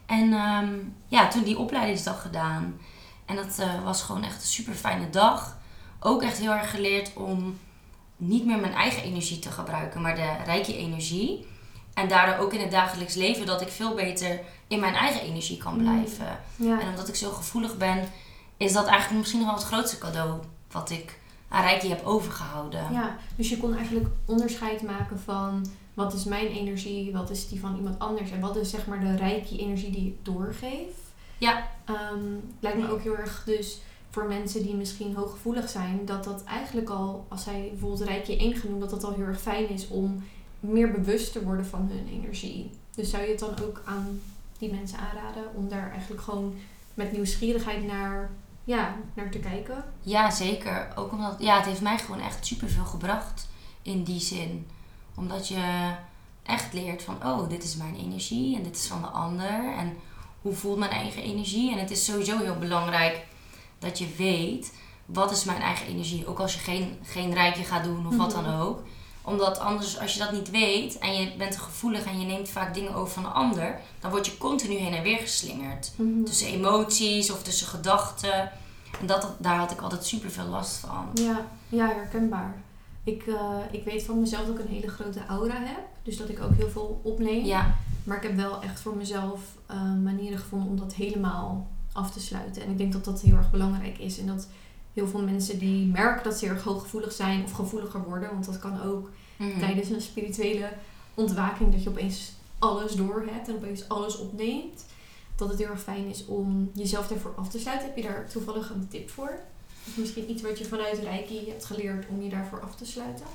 En 0.07 0.33
ehm, 0.33 0.69
ja, 1.09 1.29
toen 1.29 1.43
die 1.43 1.59
opleidingsdag 1.59 2.23
gedaan. 2.23 2.81
En 3.27 3.37
dat 3.37 3.59
eh, 3.59 3.85
was 3.85 4.03
gewoon 4.03 4.25
echt 4.25 4.35
een 4.43 4.49
super 4.49 4.75
fijne 4.75 5.11
dag. 5.11 5.57
Ook 6.01 6.23
echt 6.23 6.39
heel 6.39 6.53
erg 6.53 6.71
geleerd 6.71 7.11
om 7.15 7.59
niet 8.17 8.47
meer 8.47 8.59
mijn 8.59 8.73
eigen 8.75 9.03
energie 9.03 9.39
te 9.39 9.51
gebruiken, 9.51 10.01
maar 10.01 10.15
de 10.15 10.33
rijke 10.45 10.77
energie. 10.77 11.47
En 11.95 12.09
daardoor 12.09 12.45
ook 12.45 12.53
in 12.53 12.61
het 12.61 12.71
dagelijks 12.71 13.15
leven 13.15 13.47
dat 13.47 13.61
ik 13.61 13.69
veel 13.69 13.95
beter 13.95 14.41
in 14.69 14.81
mijn 14.81 14.95
eigen 14.95 15.21
energie 15.21 15.57
kan 15.57 15.75
Mm. 15.75 15.81
blijven. 15.81 16.39
Ja. 16.57 16.81
En 16.81 16.89
omdat 16.89 17.09
ik 17.09 17.15
zo 17.15 17.31
gevoelig 17.31 17.77
ben, 17.77 18.09
is 18.57 18.73
dat 18.73 18.87
eigenlijk 18.87 19.19
misschien 19.19 19.41
nog 19.41 19.49
wel 19.51 19.59
het 19.59 19.67
grootste 19.67 19.99
cadeau 19.99 20.41
wat 20.71 20.91
ik 20.91 21.19
aan 21.49 21.63
Reiki 21.63 21.89
heb 21.89 22.05
overgehouden. 22.07 22.93
ja, 22.93 23.17
dus 23.37 23.49
je 23.49 23.57
kon 23.57 23.75
eigenlijk 23.77 24.07
onderscheid 24.27 24.83
maken 24.83 25.21
van 25.21 25.67
wat 25.95 26.13
is 26.15 26.25
mijn 26.25 26.47
energie, 26.47 27.13
wat 27.13 27.31
is 27.31 27.49
die 27.49 27.61
van 27.61 27.77
iemand 27.77 27.99
anders 27.99 28.31
en 28.31 28.41
wat 28.41 28.57
is 28.57 28.71
zeg 28.71 28.87
maar 28.87 29.01
de 29.01 29.17
rijke 29.17 29.59
energie 29.59 29.91
die 29.91 30.07
ik 30.07 30.25
doorgeef. 30.25 30.89
Ja. 31.39 31.69
Ehm, 31.85 32.19
lijkt 32.61 32.79
me 32.79 32.91
ook 32.93 33.03
heel 33.03 33.17
erg 33.17 33.43
dus 33.47 33.79
voor 34.15 34.25
mensen 34.25 34.63
die 34.63 34.75
misschien 34.75 35.15
hooggevoelig 35.15 35.69
zijn, 35.69 36.05
dat 36.05 36.25
dat 36.25 36.45
eigenlijk 36.45 36.89
al, 36.89 37.27
als 37.29 37.43
zij 37.43 37.69
bijvoorbeeld 37.71 38.09
rijkje 38.09 38.37
1 38.37 38.57
gaan 38.57 38.71
doen, 38.71 38.81
dat 38.81 38.91
dat 38.91 39.05
al 39.05 39.13
heel 39.13 39.25
erg 39.25 39.41
fijn 39.41 39.69
is 39.69 39.89
om 39.89 40.25
meer 40.61 40.91
bewust 40.91 41.33
te 41.33 41.45
worden 41.45 41.67
van 41.67 41.91
hun 41.93 42.09
energie. 42.09 42.71
Dus 42.95 43.11
zou 43.11 43.23
je 43.23 43.29
het 43.29 43.39
dan 43.39 43.61
ook 43.63 43.83
aan 43.85 44.21
die 44.59 44.73
mensen 44.73 44.99
aanraden 44.99 45.43
om 45.55 45.69
daar 45.69 45.91
eigenlijk 45.91 46.23
gewoon 46.23 46.55
met 46.95 47.13
nieuwsgierigheid 47.13 47.87
naar, 47.87 48.31
ja, 48.65 48.97
naar 49.15 49.31
te 49.31 49.39
kijken? 49.39 49.85
Ja, 50.01 50.31
zeker. 50.31 50.93
Ook 50.95 51.13
omdat 51.13 51.37
ja, 51.39 51.57
het 51.57 51.67
heeft 51.67 51.83
mij 51.83 51.99
gewoon 51.99 52.21
echt 52.21 52.47
superveel 52.47 52.85
gebracht 52.85 53.49
in 53.83 54.05
die 54.05 54.21
zin. 54.21 54.67
Omdat 55.15 55.49
je 55.49 55.95
echt 56.43 56.73
leert 56.73 57.03
van, 57.03 57.17
oh, 57.25 57.49
dit 57.49 57.63
is 57.63 57.77
mijn 57.77 57.97
energie 57.97 58.57
en 58.57 58.63
dit 58.63 58.77
is 58.77 58.87
van 58.87 59.01
de 59.01 59.09
ander. 59.09 59.75
En 59.77 59.97
hoe 60.43 60.55
voelt 60.55 60.79
mijn 60.79 60.91
eigen 60.91 61.23
energie? 61.23 61.73
En 61.73 61.79
het 61.79 61.91
is 61.91 62.05
sowieso 62.05 62.39
heel 62.39 62.59
belangrijk 62.59 63.33
dat 63.85 63.99
je 63.99 64.07
weet, 64.19 64.73
wat 65.07 65.31
is 65.31 65.45
mijn 65.45 65.61
eigen 65.63 65.87
energie? 65.87 66.27
Ook 66.27 66.41
als 66.41 66.55
je 66.55 66.61
geen, 66.61 66.99
geen 67.03 67.33
rijtje 67.35 67.65
gaat 67.65 67.85
doen 67.85 68.07
of 68.07 68.17
wat 68.17 68.31
dan 68.31 68.45
Mhm. 68.45 68.61
ook. 68.61 68.83
Omdat 69.23 69.59
anders, 69.59 69.99
als 70.01 70.13
je 70.13 70.19
dat 70.19 70.33
niet 70.33 70.51
weet 70.51 70.99
en 70.99 71.15
je 71.21 71.37
bent 71.39 71.57
gevoelig 71.57 72.05
en 72.05 72.21
je 72.21 72.27
neemt 72.27 72.49
vaak 72.49 72.75
dingen 72.75 72.95
over 72.95 73.13
van 73.15 73.23
de 73.23 73.29
ander, 73.29 73.81
dan 74.01 74.11
word 74.11 74.27
je 74.27 74.39
continu 74.39 74.75
heen 74.75 74.95
en 74.95 75.03
weer 75.03 75.19
geslingerd 75.19 75.93
tussen 76.25 76.47
emoties 76.49 77.31
of 77.31 77.43
tussen 77.43 77.67
gedachten. 77.67 78.51
En 79.01 79.07
dat, 79.07 79.29
daar 79.39 79.57
had 79.59 79.71
ik 79.71 79.81
altijd 79.81 80.05
super 80.07 80.31
veel 80.31 80.45
last 80.47 80.77
van. 80.77 81.09
Ja, 81.15 81.47
ja 81.69 81.87
herkenbaar. 81.87 82.55
Ik, 83.05 83.27
eh, 83.27 83.57
ik 83.71 83.85
weet 83.85 84.03
van 84.05 84.21
mezelf 84.21 84.47
dat 84.47 84.59
ik 84.59 84.65
een 84.65 84.73
hele 84.75 84.89
grote 84.89 85.27
aura 85.29 85.55
heb. 85.59 85.81
Dus 86.03 86.17
dat 86.17 86.29
ik 86.29 86.43
ook 86.43 86.57
heel 86.57 86.71
veel 86.71 87.01
opneem. 87.03 87.45
Ja, 87.45 87.75
Maar 88.05 88.17
ik 88.17 88.23
heb 88.23 88.37
wel 88.37 88.63
echt 88.63 88.81
voor 88.81 88.97
mezelf 88.97 89.41
eh, 89.67 89.77
manieren 90.03 90.39
gevonden 90.39 90.69
om 90.69 90.77
dat 90.79 90.95
helemaal 90.95 91.67
af 91.95 92.11
te 92.11 92.21
sluiten. 92.21 92.63
En 92.63 92.71
ik 92.71 92.79
denk 92.79 92.93
dat 92.93 93.05
dat 93.05 93.21
heel 93.21 93.37
erg 93.37 93.51
belangrijk 93.51 93.99
is. 93.99 94.19
En 94.19 94.27
dat 94.27 94.47
heel 94.93 95.07
veel 95.09 95.23
mensen 95.23 95.59
die 95.59 95.87
merken 95.87 96.25
dat 96.25 96.39
ze 96.39 96.45
heel 96.45 96.55
erg 96.55 96.65
hooggevoelig 96.65 97.13
zijn 97.13 97.45
of 97.45 97.53
gevoeliger 97.53 98.03
worden. 98.05 98.31
Want 98.31 98.45
dat 98.45 98.59
kan 98.59 98.83
ook 98.83 99.11
Mhm. 99.37 99.59
tijdens 99.59 99.89
een 99.91 100.01
spirituele 100.01 100.69
ontwaking 101.15 101.73
dat 101.73 101.83
je 101.83 101.89
opeens 101.89 102.33
alles 102.59 102.93
door 102.93 103.25
hebt 103.33 103.49
en 103.49 103.55
opeens 103.55 103.89
alles 103.89 104.19
opneemt. 104.19 104.85
Dat 105.37 105.49
het 105.49 105.59
heel 105.59 105.69
erg 105.69 105.81
fijn 105.83 106.07
is 106.09 106.25
om 106.27 106.71
jezelf 106.75 107.11
ervoor 107.11 107.35
af 107.37 107.49
te 107.49 107.59
sluiten. 107.59 107.87
Heb 107.87 107.97
je 107.97 108.03
daar 108.03 108.29
toevallig 108.29 108.71
een 108.71 108.89
tip 108.89 109.11
voor? 109.11 109.39
Of 109.89 109.97
misschien 109.97 110.31
iets 110.31 110.43
wat 110.43 110.59
je 110.59 110.65
vanuit 110.65 110.99
Reiki 110.99 111.45
hebt 111.49 111.65
geleerd 111.65 112.07
om 112.09 112.23
je 112.23 112.29
daarvoor 112.29 112.61
af 112.61 112.75
te 112.77 112.85
sluiten? 112.87 113.27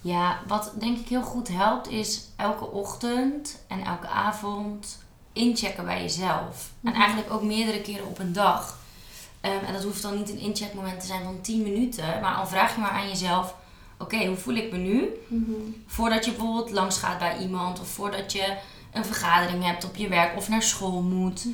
ja, 0.00 0.40
wat 0.46 0.72
denk 0.78 0.98
ik 0.98 1.08
heel 1.08 1.22
goed 1.22 1.48
helpt 1.48 1.88
is 1.88 2.24
elke 2.36 2.64
ochtend 2.70 3.58
en 3.68 3.80
elke 3.84 4.06
avond 4.08 4.98
inchecken 5.36 5.84
bij 5.84 6.02
jezelf. 6.02 6.70
En 6.84 6.90
Mhm. 6.92 7.00
eigenlijk 7.00 7.32
ook 7.32 7.42
meerdere 7.42 7.80
keren 7.80 8.06
op 8.06 8.18
een 8.18 8.32
dag. 8.32 8.78
Ehm, 9.40 9.64
en 9.66 9.72
dat 9.72 9.82
hoeft 9.82 10.02
dan 10.02 10.16
niet 10.16 10.30
een 10.30 10.38
incheckmoment 10.38 11.00
te 11.00 11.06
zijn 11.06 11.22
van 11.24 11.40
10 11.40 11.62
minuten. 11.62 12.20
Maar 12.20 12.34
al 12.34 12.46
vraag 12.46 12.74
je 12.74 12.80
maar 12.80 12.90
aan 12.90 13.08
jezelf, 13.08 13.54
oké, 13.98 14.26
hoe 14.26 14.36
voel 14.36 14.54
ik 14.54 14.72
me 14.72 14.78
nu? 14.78 15.08
Voordat 15.86 16.24
je 16.24 16.30
bijvoorbeeld 16.32 16.70
langs 16.70 16.98
gaat 16.98 17.18
bij 17.18 17.38
iemand 17.38 17.80
of 17.80 17.88
voordat 17.88 18.32
je 18.32 18.56
een 18.92 19.04
vergadering 19.04 19.64
hebt 19.64 19.84
op 19.84 19.96
je 19.96 20.08
werk 20.08 20.36
of 20.36 20.48
naar 20.48 20.62
school 20.62 21.02
moet. 21.02 21.46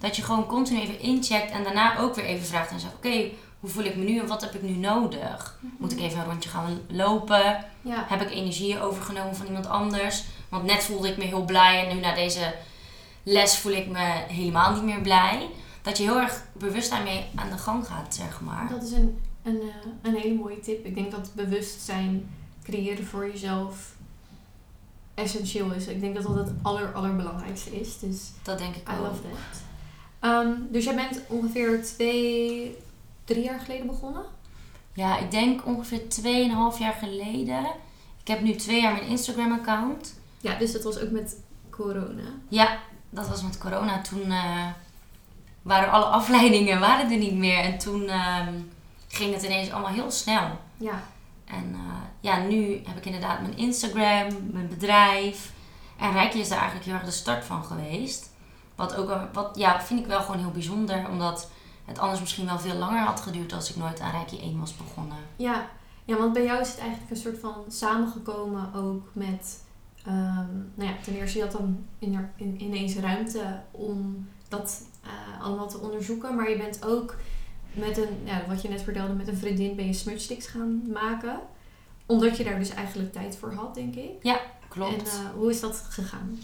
Dat 0.00 0.16
je 0.16 0.22
gewoon 0.22 0.46
continu 0.46 0.80
even 0.80 1.00
incheckt 1.00 1.50
en 1.50 1.62
daarna 1.62 1.98
ook 1.98 2.14
weer 2.14 2.24
even 2.24 2.46
vraagt 2.46 2.70
en 2.70 2.80
zegt: 2.80 2.94
Oké, 2.94 3.28
hoe 3.60 3.70
voel 3.70 3.84
ik 3.84 3.96
me 3.96 4.04
nu 4.04 4.18
en 4.18 4.26
wat 4.26 4.40
heb 4.40 4.54
ik 4.54 4.62
nu 4.62 4.72
nodig? 4.76 5.58
Moet 5.78 5.92
ik 5.92 5.98
even 6.00 6.18
een 6.18 6.24
rondje 6.24 6.48
gaan 6.50 6.80
lopen? 6.88 7.64
Ja, 7.82 8.04
Heb 8.08 8.22
ik 8.22 8.30
energie 8.30 8.80
overgenomen 8.80 9.36
van 9.36 9.46
iemand 9.46 9.66
anders? 9.68 10.24
Want 10.48 10.64
net 10.64 10.82
voelde 10.84 11.08
ik 11.08 11.16
me 11.16 11.24
heel 11.24 11.44
blij 11.44 11.86
en 11.88 11.94
nu 11.96 12.00
na 12.00 12.14
deze 12.14 12.54
les 13.22 13.58
voel 13.58 13.72
ik 13.72 13.88
me 13.88 14.24
helemaal 14.28 14.74
niet 14.74 14.82
meer 14.82 15.00
blij. 15.00 15.48
Dat 15.82 15.96
je 15.98 16.02
heel 16.02 16.20
erg 16.20 16.42
bewust 16.52 16.90
daarmee 16.90 17.26
aan 17.34 17.50
de 17.50 17.58
gang 17.58 17.86
gaat, 17.86 18.14
zeg 18.14 18.40
maar. 18.40 18.68
dat 18.68 18.82
is 18.82 18.92
een, 18.92 19.18
een 19.42 19.54
een, 19.54 19.60
eh, 19.60 19.68
een 20.02 20.14
hele 20.14 20.34
mooie 20.34 20.60
tip. 20.60 20.84
Ik 20.84 20.94
denk 20.94 21.10
dat 21.10 21.30
bewustzijn 21.34 22.30
creëren 22.64 23.06
voor 23.06 23.26
jezelf 23.30 23.94
essentieel 25.14 25.70
is. 25.72 25.86
Ik 25.86 26.00
denk 26.00 26.14
dat 26.14 26.22
dat 26.22 26.34
het 26.34 26.52
aller, 26.62 26.92
allerbelangrijkste 26.92 27.80
is. 27.80 27.98
Dus 27.98 28.30
Dat 28.42 28.58
denk 28.58 28.74
ik 28.76 28.88
I 28.88 28.92
ook. 28.92 28.98
love 29.06 29.20
that. 29.22 29.62
Ehm, 30.20 30.52
dus 30.70 30.84
jij 30.84 30.94
bent 30.94 31.20
ongeveer 31.28 31.84
twee, 31.84 32.76
drie 33.24 33.44
jaar 33.44 33.60
geleden 33.60 33.86
begonnen? 33.86 34.22
Ja, 34.94 35.18
ik 35.18 35.30
denk 35.30 35.66
ongeveer 35.66 36.08
2,5 36.08 36.78
jaar 36.78 36.92
geleden. 36.92 37.64
Ik 38.20 38.28
heb 38.28 38.40
nu 38.40 38.54
twee 38.54 38.80
jaar 38.80 38.92
mijn 38.92 39.06
Instagram-account. 39.06 40.14
Ja, 40.40 40.58
dus 40.58 40.72
dat 40.72 40.82
was 40.82 40.98
ook 40.98 41.10
met 41.10 41.36
corona. 41.70 42.22
Ja, 42.48 42.78
dat 43.10 43.28
was 43.28 43.42
met 43.42 43.58
corona. 43.58 44.00
Toen 44.00 44.30
eh, 44.30 44.66
waren 45.62 45.90
alle 45.90 46.04
afleidingen 46.04 46.80
waren 46.80 47.10
er 47.10 47.18
niet 47.18 47.34
meer. 47.36 47.58
En 47.58 47.78
toen 47.78 48.08
ehm, 48.08 48.54
ging 49.08 49.34
het 49.34 49.42
ineens 49.42 49.70
allemaal 49.70 49.92
heel 49.92 50.10
snel. 50.10 50.58
Ja, 50.76 51.02
En 51.44 51.74
eh, 51.74 51.80
ja, 52.20 52.38
nu 52.38 52.82
heb 52.86 52.96
ik 52.96 53.06
inderdaad 53.06 53.40
mijn 53.40 53.56
Instagram, 53.56 54.28
mijn 54.52 54.68
bedrijf. 54.68 55.52
En 55.98 56.12
Rijkje 56.12 56.40
is 56.40 56.48
daar 56.48 56.58
eigenlijk 56.58 56.86
heel 56.86 56.96
erg 56.96 57.04
de 57.04 57.10
start 57.10 57.44
van 57.44 57.64
geweest. 57.64 58.30
Wat 58.74 58.96
ook, 58.96 59.12
wat, 59.32 59.50
ja, 59.56 59.80
vind 59.80 60.00
ik 60.00 60.06
wel 60.06 60.20
gewoon 60.20 60.40
heel 60.40 60.50
bijzonder. 60.50 61.08
Omdat 61.08 61.50
het 61.84 61.98
anders 61.98 62.20
misschien 62.20 62.46
wel 62.46 62.58
veel 62.58 62.74
langer 62.74 63.04
had 63.04 63.20
geduurd 63.20 63.52
als 63.52 63.70
ik 63.70 63.76
nooit 63.76 64.00
aan 64.00 64.10
Rijkje 64.10 64.40
1 64.40 64.60
was 64.60 64.76
begonnen. 64.76 65.16
ja. 65.36 65.68
ja, 66.04 66.16
want 66.16 66.32
bij 66.32 66.44
jou 66.44 66.60
is 66.60 66.68
het 66.68 66.78
eigenlijk 66.78 67.10
een 67.10 67.16
soort 67.16 67.38
van 67.38 67.54
samengekomen 67.68 68.74
ook 68.74 69.08
met... 69.12 69.60
ehm, 70.06 70.56
nou 70.74 70.90
ja, 70.90 70.94
ten 71.02 71.14
eerste 71.14 71.38
je 71.38 71.44
had 71.44 71.52
dan 71.52 71.84
in, 71.98 72.30
in, 72.36 72.62
ineens 72.62 72.96
ruimte 72.96 73.60
om 73.70 74.28
dat 74.48 74.82
eh, 75.02 75.42
allemaal 75.42 75.68
te 75.68 75.78
onderzoeken. 75.78 76.34
Maar 76.34 76.50
je 76.50 76.56
bent 76.56 76.84
ook 76.84 77.16
met 77.72 77.98
een, 77.98 78.18
ja, 78.24 78.42
wat 78.48 78.62
je 78.62 78.68
net 78.68 78.82
vertelde, 78.82 79.12
met 79.12 79.28
een 79.28 79.36
vriendin 79.36 79.76
ben 79.76 79.86
je 79.86 79.92
smudgesticks 79.92 80.46
gaan 80.46 80.82
maken. 80.92 81.40
Omdat 82.06 82.36
je 82.36 82.44
daar 82.44 82.58
dus 82.58 82.70
eigenlijk 82.70 83.12
tijd 83.12 83.36
voor 83.36 83.52
had, 83.54 83.74
denk 83.74 83.94
ik. 83.94 84.10
Klopt. 84.68 84.92
En 84.92 85.06
eh, 85.06 85.30
hoe 85.34 85.50
is 85.50 85.60
dat 85.60 85.84
gegaan? 85.88 86.38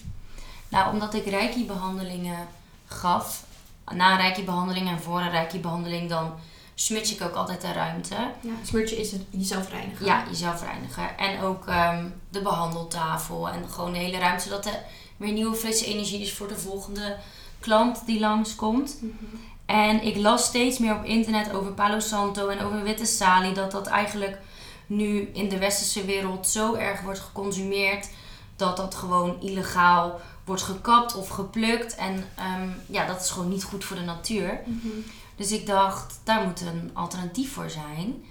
Nou, 0.68 0.92
omdat 0.92 1.14
ik 1.14 1.25
Reiki-behandelingen 1.25 2.46
gaf, 2.86 3.46
na 3.94 4.10
een 4.10 4.20
Reiki-behandeling 4.20 4.88
en 4.88 5.00
voor 5.00 5.20
een 5.20 5.30
Reiki-behandeling, 5.30 6.08
dan 6.08 6.32
smuts 6.78 7.14
ik 7.14 7.23
ook 7.23 7.35
altijd 7.35 7.61
de 7.61 7.73
ruimte. 7.73 8.14
Ja, 8.40 8.80
is 8.80 9.12
het 9.12 9.23
jezelf 9.30 9.71
reinigen. 9.71 10.06
Ja, 10.06 10.25
jezelf 10.28 10.62
reinigen. 10.62 11.18
En 11.18 11.40
ook 11.40 11.66
ehm, 11.66 12.04
de 12.28 12.42
behandeltafel 12.42 13.49
en 13.49 13.68
gewoon 13.68 13.92
de 13.92 13.99
hele 13.99 14.18
ruimte, 14.18 14.45
zodat 14.49 14.66
er 14.66 14.83
weer 15.16 15.33
nieuwe 15.33 15.56
frisse 15.56 15.87
energie 15.87 16.21
is 16.21 16.33
voor 16.33 16.49
de 16.49 16.59
volgende 16.59 17.16
klant 17.61 18.06
die 18.06 18.21
langskomt. 18.21 18.99
Mhm. 19.00 19.37
En 19.66 20.02
ik 20.02 20.16
las 20.16 20.45
steeds 20.45 20.78
meer 20.78 20.95
op 20.95 21.04
internet 21.04 21.52
over 21.52 21.73
Palo 21.73 22.00
Santo 22.00 22.49
en 22.49 22.61
over 22.61 22.83
witte 22.83 23.06
salie, 23.06 23.52
dat 23.52 23.71
dat 23.71 23.87
eigenlijk 23.87 24.38
nu 24.87 25.30
in 25.33 25.49
de 25.49 25.59
westerse 25.59 26.04
wereld 26.04 26.47
zo 26.47 26.75
erg 26.75 27.00
wordt 27.00 27.21
geconsumeerd 27.21 28.09
dat 28.56 28.76
dat 28.76 28.95
gewoon 28.95 29.40
illegaal 29.40 30.21
wordt 30.45 30.62
gekapt 30.62 31.14
of 31.14 31.28
geplukt. 31.28 31.95
En 31.95 32.28
ehm, 32.35 32.68
ja, 32.87 33.06
dat 33.06 33.21
is 33.21 33.30
gewoon 33.30 33.49
niet 33.49 33.64
goed 33.64 33.85
voor 33.85 33.97
de 33.97 34.02
natuur. 34.02 34.61
Mhm. 34.64 34.88
Dus 35.36 35.52
ik 35.52 35.66
dacht, 35.66 36.20
daar 36.24 36.44
moet 36.44 36.60
een 36.60 36.90
alternatief 36.94 37.52
voor 37.52 37.70
zijn. 37.70 38.24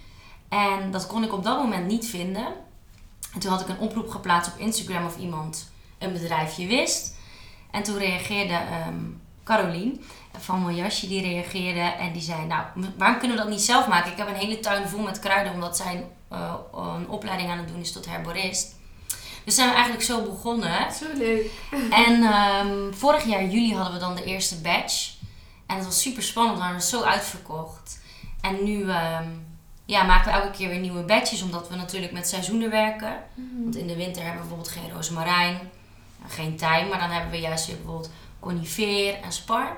En 0.50 0.92
dat 0.92 1.08
kon 1.08 1.24
ik 1.24 1.34
op 1.34 1.44
dat 1.44 1.58
moment 1.58 1.88
niet 1.88 2.08
vinden. 2.08 2.48
En 3.34 3.40
toen 3.40 3.52
had 3.52 3.62
ik 3.62 3.68
een 3.68 3.80
oproep 3.80 4.10
geplaatst 4.10 4.54
op 4.54 4.60
Instagram 4.60 5.06
of 5.06 5.18
iemand 5.18 5.72
een 5.98 6.14
bedrijfje 6.14 6.68
wist. 6.68 7.16
En 7.72 7.84
toen 7.84 7.98
reageerde 7.98 8.54
ehm 8.54 9.04
Carolien 9.46 10.04
van 10.40 10.60
Moyashi, 10.60 11.08
die 11.08 11.22
reageerde 11.22 11.80
en 11.80 12.14
die 12.14 12.22
zei, 12.22 12.46
nou, 12.46 12.66
waarom 12.98 13.20
kunnen 13.20 13.38
we 13.38 13.44
dat 13.44 13.52
niet 13.52 13.62
zelf 13.62 13.88
maken? 13.88 14.12
Ik 14.12 14.18
heb 14.18 14.28
een 14.28 14.34
hele 14.34 14.60
tuin 14.60 14.90
vol 14.90 15.00
met 15.00 15.20
kruiden, 15.20 15.54
omdat 15.54 15.78
zij 15.78 16.06
eh, 16.30 16.54
een 16.74 17.10
opleiding 17.10 17.50
aan 17.50 17.58
het 17.58 17.68
doen 17.68 17.80
is 17.80 17.92
tot 17.92 18.06
herborist. 18.06 18.76
Dus 19.44 19.56
zijn 19.56 19.68
we 19.68 19.74
eigenlijk 19.74 20.04
zo 20.04 20.24
begonnen. 20.24 20.94
Zo 20.94 21.06
leuk. 21.18 21.52
En 21.92 22.24
ehm, 22.24 22.94
vorig 22.94 23.26
jaar 23.26 23.44
juli 23.44 23.76
hadden 23.76 23.94
we 23.94 24.00
dan 24.00 24.16
de 24.16 24.24
eerste 24.24 24.62
batch. 24.62 25.14
En 25.66 25.76
het 25.76 25.86
was 25.86 26.02
super 26.02 26.24
spannend, 26.24 26.58
we 26.58 26.64
waren 26.64 26.82
zo 26.82 27.02
uitverkocht. 27.02 28.02
En 28.42 28.64
nu 28.64 28.90
ehm, 28.90 29.30
ja, 29.86 30.04
maken 30.04 30.32
we 30.32 30.40
elke 30.40 30.58
keer 30.58 30.70
weer 30.70 30.80
nieuwe 30.80 31.04
batches, 31.04 31.42
omdat 31.42 31.70
we 31.70 31.76
natuurlijk 31.76 32.12
met 32.12 32.28
seizoenen 32.28 32.70
werken. 32.70 33.24
Want 33.64 33.76
in 33.76 33.88
de 33.88 33.96
winter 33.96 34.24
hebben 34.24 34.42
we 34.42 34.48
bijvoorbeeld 34.48 34.78
geen 34.78 34.92
rozemarijn, 34.92 35.60
geen 36.28 36.58
tijm, 36.58 36.90
maar 36.90 37.00
dan 37.00 37.10
hebben 37.10 37.32
we 37.32 37.40
juist 37.40 37.68
weer 37.68 37.76
bijvoorbeeld 37.76 38.12
conifeer 38.40 39.14
en 39.22 39.32
spar. 39.32 39.78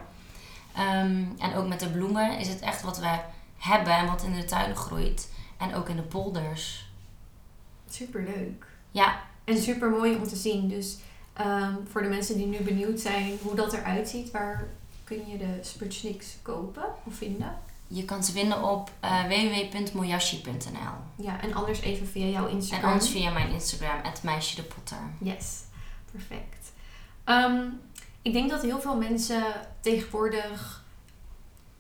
Ehm, 0.75 1.23
en 1.37 1.55
ook 1.55 1.67
met 1.67 1.79
de 1.79 1.89
bloemen 1.89 2.39
is 2.39 2.47
het 2.47 2.59
echt 2.59 2.81
wat 2.81 2.99
we 2.99 3.19
hebben 3.57 3.93
en 3.93 4.07
wat 4.07 4.23
in 4.23 4.33
de 4.33 4.45
tuinen 4.45 4.75
groeit. 4.77 5.31
En 5.57 5.75
ook 5.75 5.89
in 5.89 5.95
de 5.95 6.01
polders. 6.01 6.89
Super 7.89 8.23
leuk. 8.23 8.65
Ja, 8.91 9.19
En 9.43 9.57
super 9.57 9.89
mooi 9.89 10.15
om 10.15 10.27
te 10.27 10.35
zien. 10.35 10.67
Dus 10.67 10.97
ehm, 11.33 11.73
voor 11.91 12.01
de 12.01 12.07
mensen 12.07 12.37
die 12.37 12.45
nu 12.45 12.61
benieuwd 12.61 12.99
zijn 12.99 13.37
hoe 13.41 13.55
dat 13.55 13.73
eruit 13.73 14.09
ziet, 14.09 14.31
waar 14.31 14.67
kun 15.07 15.27
je 15.27 15.37
de 15.37 15.59
sputniks 15.61 16.37
kopen 16.41 16.85
of 17.03 17.15
vinden? 17.15 17.57
je 17.87 18.05
kan 18.05 18.23
ze 18.23 18.31
vinden 18.31 18.63
op 18.63 18.91
eh 18.99 19.23
www.moyashi.nl. 19.27 21.25
Ja, 21.25 21.41
en 21.41 21.53
anders 21.53 21.79
even 21.81 22.07
via 22.07 22.25
jouw 22.25 22.47
En 22.47 22.51
Instagram. 22.51 22.91
anders 22.91 23.09
via 23.09 23.31
mijn 23.31 23.49
Instagram, 23.49 23.99
het 24.03 24.23
meisje 24.23 24.55
de 24.55 24.63
potter. 24.63 24.97
Yes, 25.19 25.61
perfect. 26.11 26.71
Ehm, 27.23 27.63
ik 28.21 28.33
denk 28.33 28.49
dat 28.49 28.61
heel 28.61 28.79
veel 28.79 28.97
mensen 28.97 29.43
tegenwoordig 29.79 30.85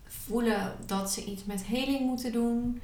voelen 0.05 0.75
dat 0.85 1.11
ze 1.11 1.25
iets 1.25 1.45
met 1.45 1.65
heling 1.65 1.99
moeten 1.99 2.31
doen. 2.31 2.81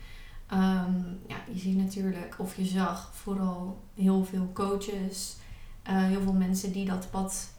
Ehm, 0.47 1.01
ja, 1.27 1.35
je 1.51 1.59
ziet 1.59 1.77
natuurlijk, 1.77 2.35
of 2.37 2.55
je 2.55 2.65
zag 2.65 3.11
vooral 3.13 3.81
heel 3.95 4.25
veel 4.25 4.49
coaches, 4.53 5.35
eh, 5.83 6.03
heel 6.05 6.21
veel 6.21 6.33
mensen 6.33 6.71
die 6.71 6.85
dat 6.85 7.11
pad 7.11 7.51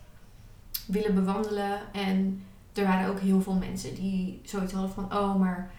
willen 0.86 1.14
bewandelen. 1.14 1.92
En 1.92 2.44
er 2.74 2.84
waren 2.84 3.08
ook 3.10 3.20
heel 3.20 3.40
veel 3.42 3.52
mensen 3.54 3.94
die 3.94 4.40
zoiets 4.44 4.72
hadden 4.72 4.92
van, 4.92 5.04
oh, 5.04 5.36
maar 5.36 5.70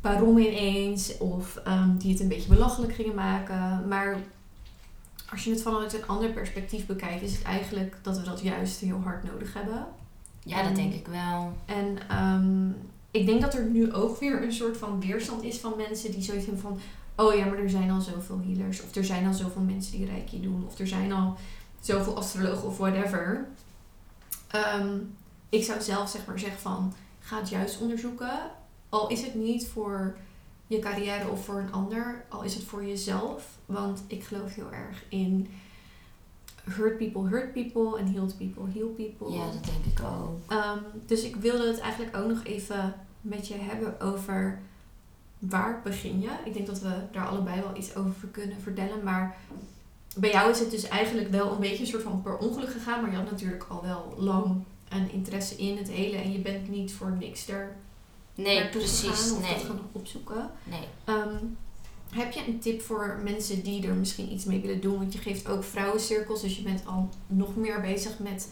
waarom 0.00 0.38
ineens? 0.38 1.18
Of 1.18 1.56
ehm, 1.56 1.96
die 1.96 2.10
het 2.12 2.20
een 2.20 2.28
beetje 2.28 2.54
belachelijk 2.54 2.94
gingen 2.94 3.14
maken. 3.14 3.88
Maar 3.88 4.16
als 5.30 5.44
je 5.44 5.50
het 5.50 5.62
vanuit 5.62 5.94
een 5.94 6.06
ander 6.06 6.30
perspectief 6.30 6.86
bekijkt, 6.86 7.22
is 7.22 7.32
het 7.36 7.42
eigenlijk 7.42 7.96
dat 8.02 8.18
we 8.18 8.24
dat 8.24 8.40
juist 8.40 8.80
heel 8.80 9.00
hard 9.04 9.24
nodig 9.32 9.54
hebben. 9.54 9.86
Ja, 10.42 10.56
dat 10.56 10.66
En- 10.70 10.74
denk 10.74 10.92
ik 10.92 11.06
wel. 11.06 11.52
En 11.64 11.98
ehm, 12.08 12.68
ik 13.10 13.26
denk 13.26 13.40
dat 13.40 13.54
er 13.54 13.64
nu 13.64 13.92
ook 13.92 14.20
weer 14.20 14.42
een 14.42 14.52
soort 14.52 14.76
van 14.76 15.00
weerstand 15.00 15.42
is 15.42 15.58
van 15.58 15.72
mensen 15.76 16.10
die 16.12 16.22
zoiets 16.22 16.44
hebben 16.44 16.62
van... 16.62 16.78
Oh 17.16 17.34
ja, 17.34 17.44
maar 17.44 17.58
er 17.58 17.70
zijn 17.70 17.90
al 17.90 18.00
zoveel 18.00 18.40
healers. 18.46 18.82
Of 18.82 18.94
er 18.94 19.04
zijn 19.04 19.26
al 19.26 19.32
zoveel 19.34 19.62
mensen 19.62 19.92
die 19.96 20.06
reiki 20.06 20.40
doen. 20.42 20.64
Of 20.66 20.78
er 20.78 20.86
zijn 20.88 21.12
al 21.12 21.36
zoveel 21.80 22.16
astrologen 22.16 22.68
of 22.68 22.78
whatever. 22.78 23.46
Ehm, 24.50 24.96
ik 25.54 25.64
zou 25.64 25.80
zelf 25.80 26.08
zeg 26.10 26.26
maar 26.26 26.38
zeggen 26.38 26.60
van... 26.60 26.92
Ga 27.20 27.38
het 27.38 27.48
juist 27.48 27.80
onderzoeken. 27.80 28.40
Al 28.88 29.08
is 29.08 29.22
het 29.22 29.34
niet 29.34 29.66
voor 29.66 30.16
je 30.66 30.78
carrière 30.78 31.28
of 31.28 31.44
voor 31.44 31.58
een 31.58 31.72
ander. 31.72 32.24
Al 32.28 32.42
is 32.42 32.54
het 32.54 32.64
voor 32.64 32.84
jezelf. 32.84 33.46
Want 33.66 34.02
ik 34.06 34.24
geloof 34.24 34.54
heel 34.54 34.72
erg 34.72 35.04
in... 35.08 35.48
Hurt 36.64 36.98
people 36.98 37.28
hurt 37.28 37.52
people. 37.52 37.98
En 37.98 38.12
healed 38.12 38.38
people 38.38 38.70
heal 38.74 38.88
people. 38.88 39.36
Ja, 39.36 39.44
dat 39.44 39.64
denk 39.64 39.98
ik 39.98 40.04
ook. 40.04 40.38
Ehm, 40.48 40.78
dus 41.06 41.22
ik 41.22 41.36
wilde 41.36 41.66
het 41.66 41.80
eigenlijk 41.80 42.16
ook 42.16 42.28
nog 42.28 42.44
even 42.44 42.94
met 43.20 43.48
je 43.48 43.54
hebben 43.54 44.00
over 44.00 44.60
waar 45.38 45.80
begin 45.84 46.20
je. 46.20 46.30
Ik 46.44 46.54
denk 46.54 46.66
dat 46.66 46.80
we 46.80 47.02
daar 47.12 47.26
allebei 47.26 47.60
wel 47.60 47.76
iets 47.76 47.96
over 47.96 48.28
kunnen 48.28 48.60
vertellen. 48.60 49.02
Maar 49.02 49.36
bij 50.16 50.30
jou 50.30 50.50
is 50.50 50.58
het 50.58 50.70
dus 50.70 50.88
eigenlijk 50.88 51.30
wel 51.30 51.52
een 51.52 51.60
beetje 51.60 51.80
een 51.80 51.86
soort 51.86 52.02
van 52.02 52.22
per 52.22 52.36
ongeluk 52.36 52.72
gegaan. 52.72 53.00
Maar 53.00 53.10
je 53.10 53.16
had 53.16 53.30
natuurlijk 53.30 53.66
al 53.68 53.82
wel 53.82 54.14
lang 54.16 54.64
een 54.88 55.12
interesse 55.12 55.56
in 55.56 55.76
het 55.76 55.90
hele. 55.90 56.16
En 56.16 56.32
je 56.32 56.38
bent 56.38 56.68
niet 56.68 56.92
voor 56.92 57.10
niks 57.20 57.48
er 57.48 57.76
Nee, 58.34 58.60
naartoe 58.60 58.80
precies. 58.80 59.08
gegaan 59.08 59.36
of 59.36 59.40
Nee. 59.42 59.52
dat 59.54 59.62
gaan 59.62 59.80
opzoeken. 59.92 60.50
nee. 60.64 60.84
Ehm, 61.04 61.36
heb 62.10 62.32
je 62.32 62.40
een 62.46 62.58
tip 62.58 62.80
voor 62.82 63.20
mensen 63.24 63.62
die 63.62 63.86
er 63.86 63.94
misschien 63.94 64.32
iets 64.32 64.44
mee 64.44 64.60
willen 64.60 64.80
doen? 64.80 64.98
Want 64.98 65.12
je 65.12 65.18
geeft 65.18 65.48
ook 65.48 65.64
vrouwencirkels, 65.64 66.40
dus 66.42 66.56
je 66.56 66.62
bent 66.62 66.86
al 66.86 67.08
nog 67.26 67.56
meer 67.56 67.80
bezig 67.80 68.18
met 68.18 68.48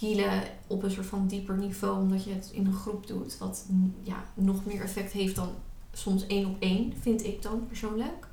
healen 0.00 0.42
op 0.66 0.82
een 0.82 0.90
soort 0.90 1.06
van 1.06 1.26
dieper 1.26 1.56
niveau, 1.56 2.00
omdat 2.00 2.24
je 2.24 2.30
het 2.32 2.48
in 2.52 2.66
een 2.66 2.72
groep 2.74 3.06
doet, 3.06 3.38
wat 3.38 3.66
ja, 4.02 4.24
nog 4.34 4.64
meer 4.64 4.80
effect 4.82 5.12
heeft 5.12 5.36
dan 5.36 5.48
soms 5.92 6.26
één 6.26 6.46
op 6.46 6.56
één, 6.58 6.92
vind 7.00 7.24
ik 7.24 7.42
dan 7.42 7.66
persoonlijk. 7.66 8.26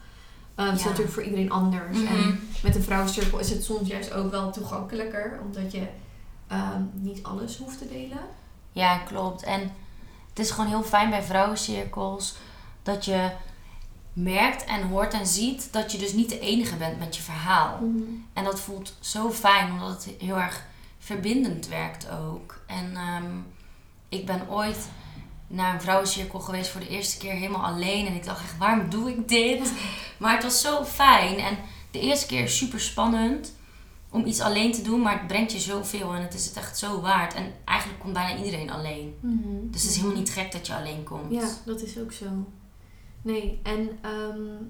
Het 0.56 0.76
is 0.80 0.84
natuurlijk 0.84 1.14
voor 1.14 1.24
iedereen 1.24 1.52
anders. 1.52 1.98
Mhm. 1.98 2.16
En 2.16 2.40
met 2.64 2.76
een 2.76 2.84
vrouwencirkel 2.84 3.40
is 3.40 3.50
het 3.50 3.64
soms 3.64 3.88
juist 3.88 4.14
ook 4.14 4.32
wel 4.32 4.52
toegankelijker, 4.52 5.40
omdat 5.46 5.72
je 5.72 5.88
ehm, 6.51 6.81
niet 6.93 7.24
alles 7.24 7.58
hoeft 7.58 7.77
te 7.77 7.88
delen. 7.88 8.20
Ja, 8.72 8.98
klopt. 8.98 9.43
En 9.43 9.62
het 10.29 10.39
is 10.39 10.51
gewoon 10.51 10.70
heel 10.70 10.84
fijn 10.84 11.10
bij 11.10 11.24
vrouwencirkels 11.24 12.36
dat 12.84 13.05
je 13.05 13.31
merkt 14.13 14.63
en 14.63 14.88
hoort 14.88 15.13
en 15.13 15.27
ziet 15.27 15.74
dat 15.74 15.91
je 15.91 15.98
dus 15.98 16.13
niet 16.13 16.29
de 16.29 16.39
enige 16.39 16.75
bent 16.75 17.00
met 17.00 17.15
je 17.15 17.22
verhaal. 17.22 17.79
En 18.34 18.43
dat 18.43 18.60
voelt 18.60 18.96
zo 19.00 19.31
fijn, 19.31 19.72
omdat 19.72 20.05
het 20.05 20.15
heel 20.20 20.38
erg 20.38 20.65
verbindend 21.00 21.67
werkt 21.67 22.10
ook. 22.10 22.62
En 22.65 22.96
ehm, 22.96 23.31
ik 24.10 24.25
ben 24.25 24.50
ooit 24.50 24.89
naar 25.48 25.74
een 25.74 25.81
vrouwencirkel 25.81 26.39
geweest 26.39 26.70
voor 26.70 26.81
de 26.81 26.89
eerste 26.89 27.17
keer 27.17 27.34
helemaal 27.34 27.65
alleen. 27.65 28.08
En 28.08 28.15
ik 28.15 28.25
dacht 28.25 28.43
echt, 28.43 28.58
waarom 28.58 28.89
doe 28.89 29.10
ik 29.10 29.27
dit? 29.27 29.72
Maar 30.20 30.34
het 30.34 30.43
was 30.43 30.62
zo 30.62 30.84
fijn. 30.84 31.38
En 31.38 31.58
de 31.91 32.00
eerste 32.00 32.25
keer 32.25 32.50
super 32.50 32.79
spannend 32.79 33.53
om 34.12 34.25
iets 34.25 34.39
alleen 34.39 34.72
te 34.72 34.82
doen, 34.82 35.01
maar 35.01 35.18
het 35.18 35.27
brengt 35.27 35.51
je 35.51 35.60
zoveel 35.60 36.13
en 36.13 36.22
het 36.22 36.34
is 36.34 36.46
het 36.46 36.56
echt 36.56 36.77
zo 36.77 37.01
waard. 37.01 37.34
En 37.34 37.53
eigenlijk 37.65 38.00
komt 38.00 38.13
bijna 38.13 38.44
iedereen 38.44 38.72
alleen. 38.72 39.15
Dus 39.72 39.82
het 39.82 39.91
is 39.91 39.98
helemaal 39.98 40.18
niet 40.18 40.30
gek 40.30 40.51
dat 40.51 40.68
je 40.68 40.75
alleen 40.75 41.03
komt. 41.03 41.32
Ja, 41.32 41.50
dat 41.65 41.82
is 41.82 42.00
ook 42.00 42.12
zo. 42.12 42.25
Nee, 43.22 43.60
en 43.63 43.89
ehm, 44.01 44.63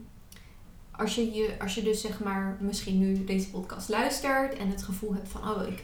als, 0.91 1.15
je 1.15 1.31
je, 1.31 1.55
als 1.59 1.75
je 1.75 1.83
dus 1.83 2.01
zeg 2.01 2.19
maar 2.19 2.57
misschien 2.59 2.99
nu 2.99 3.23
deze 3.23 3.49
podcast 3.49 3.89
luistert 3.89 4.57
en 4.57 4.69
het 4.69 4.83
gevoel 4.83 5.13
hebt 5.13 5.29
van, 5.29 5.49
oh, 5.49 5.67
ik, 5.67 5.83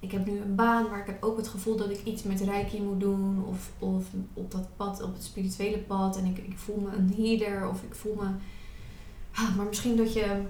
ik 0.00 0.12
heb 0.12 0.26
nu 0.26 0.38
een 0.38 0.54
baan, 0.54 0.90
maar 0.90 1.00
ik 1.00 1.06
heb 1.06 1.22
ook 1.22 1.36
het 1.36 1.48
gevoel 1.48 1.76
dat 1.76 1.90
ik 1.90 2.04
iets 2.04 2.22
met 2.22 2.40
reiki 2.40 2.82
moet 2.82 3.00
doen 3.00 3.44
of, 3.46 3.70
of 3.78 4.04
op 4.32 4.50
dat 4.50 4.76
pad, 4.76 5.02
op 5.02 5.14
het 5.14 5.24
spirituele 5.24 5.78
pad 5.78 6.16
en 6.16 6.24
ik, 6.24 6.38
ik 6.38 6.58
voel 6.58 6.80
me 6.80 6.96
een 6.96 7.14
healer 7.16 7.68
of 7.68 7.82
ik 7.82 7.94
voel 7.94 8.14
me, 8.14 8.28
ah, 9.32 9.56
maar 9.56 9.66
misschien 9.66 9.96
dat 9.96 10.12
je 10.12 10.42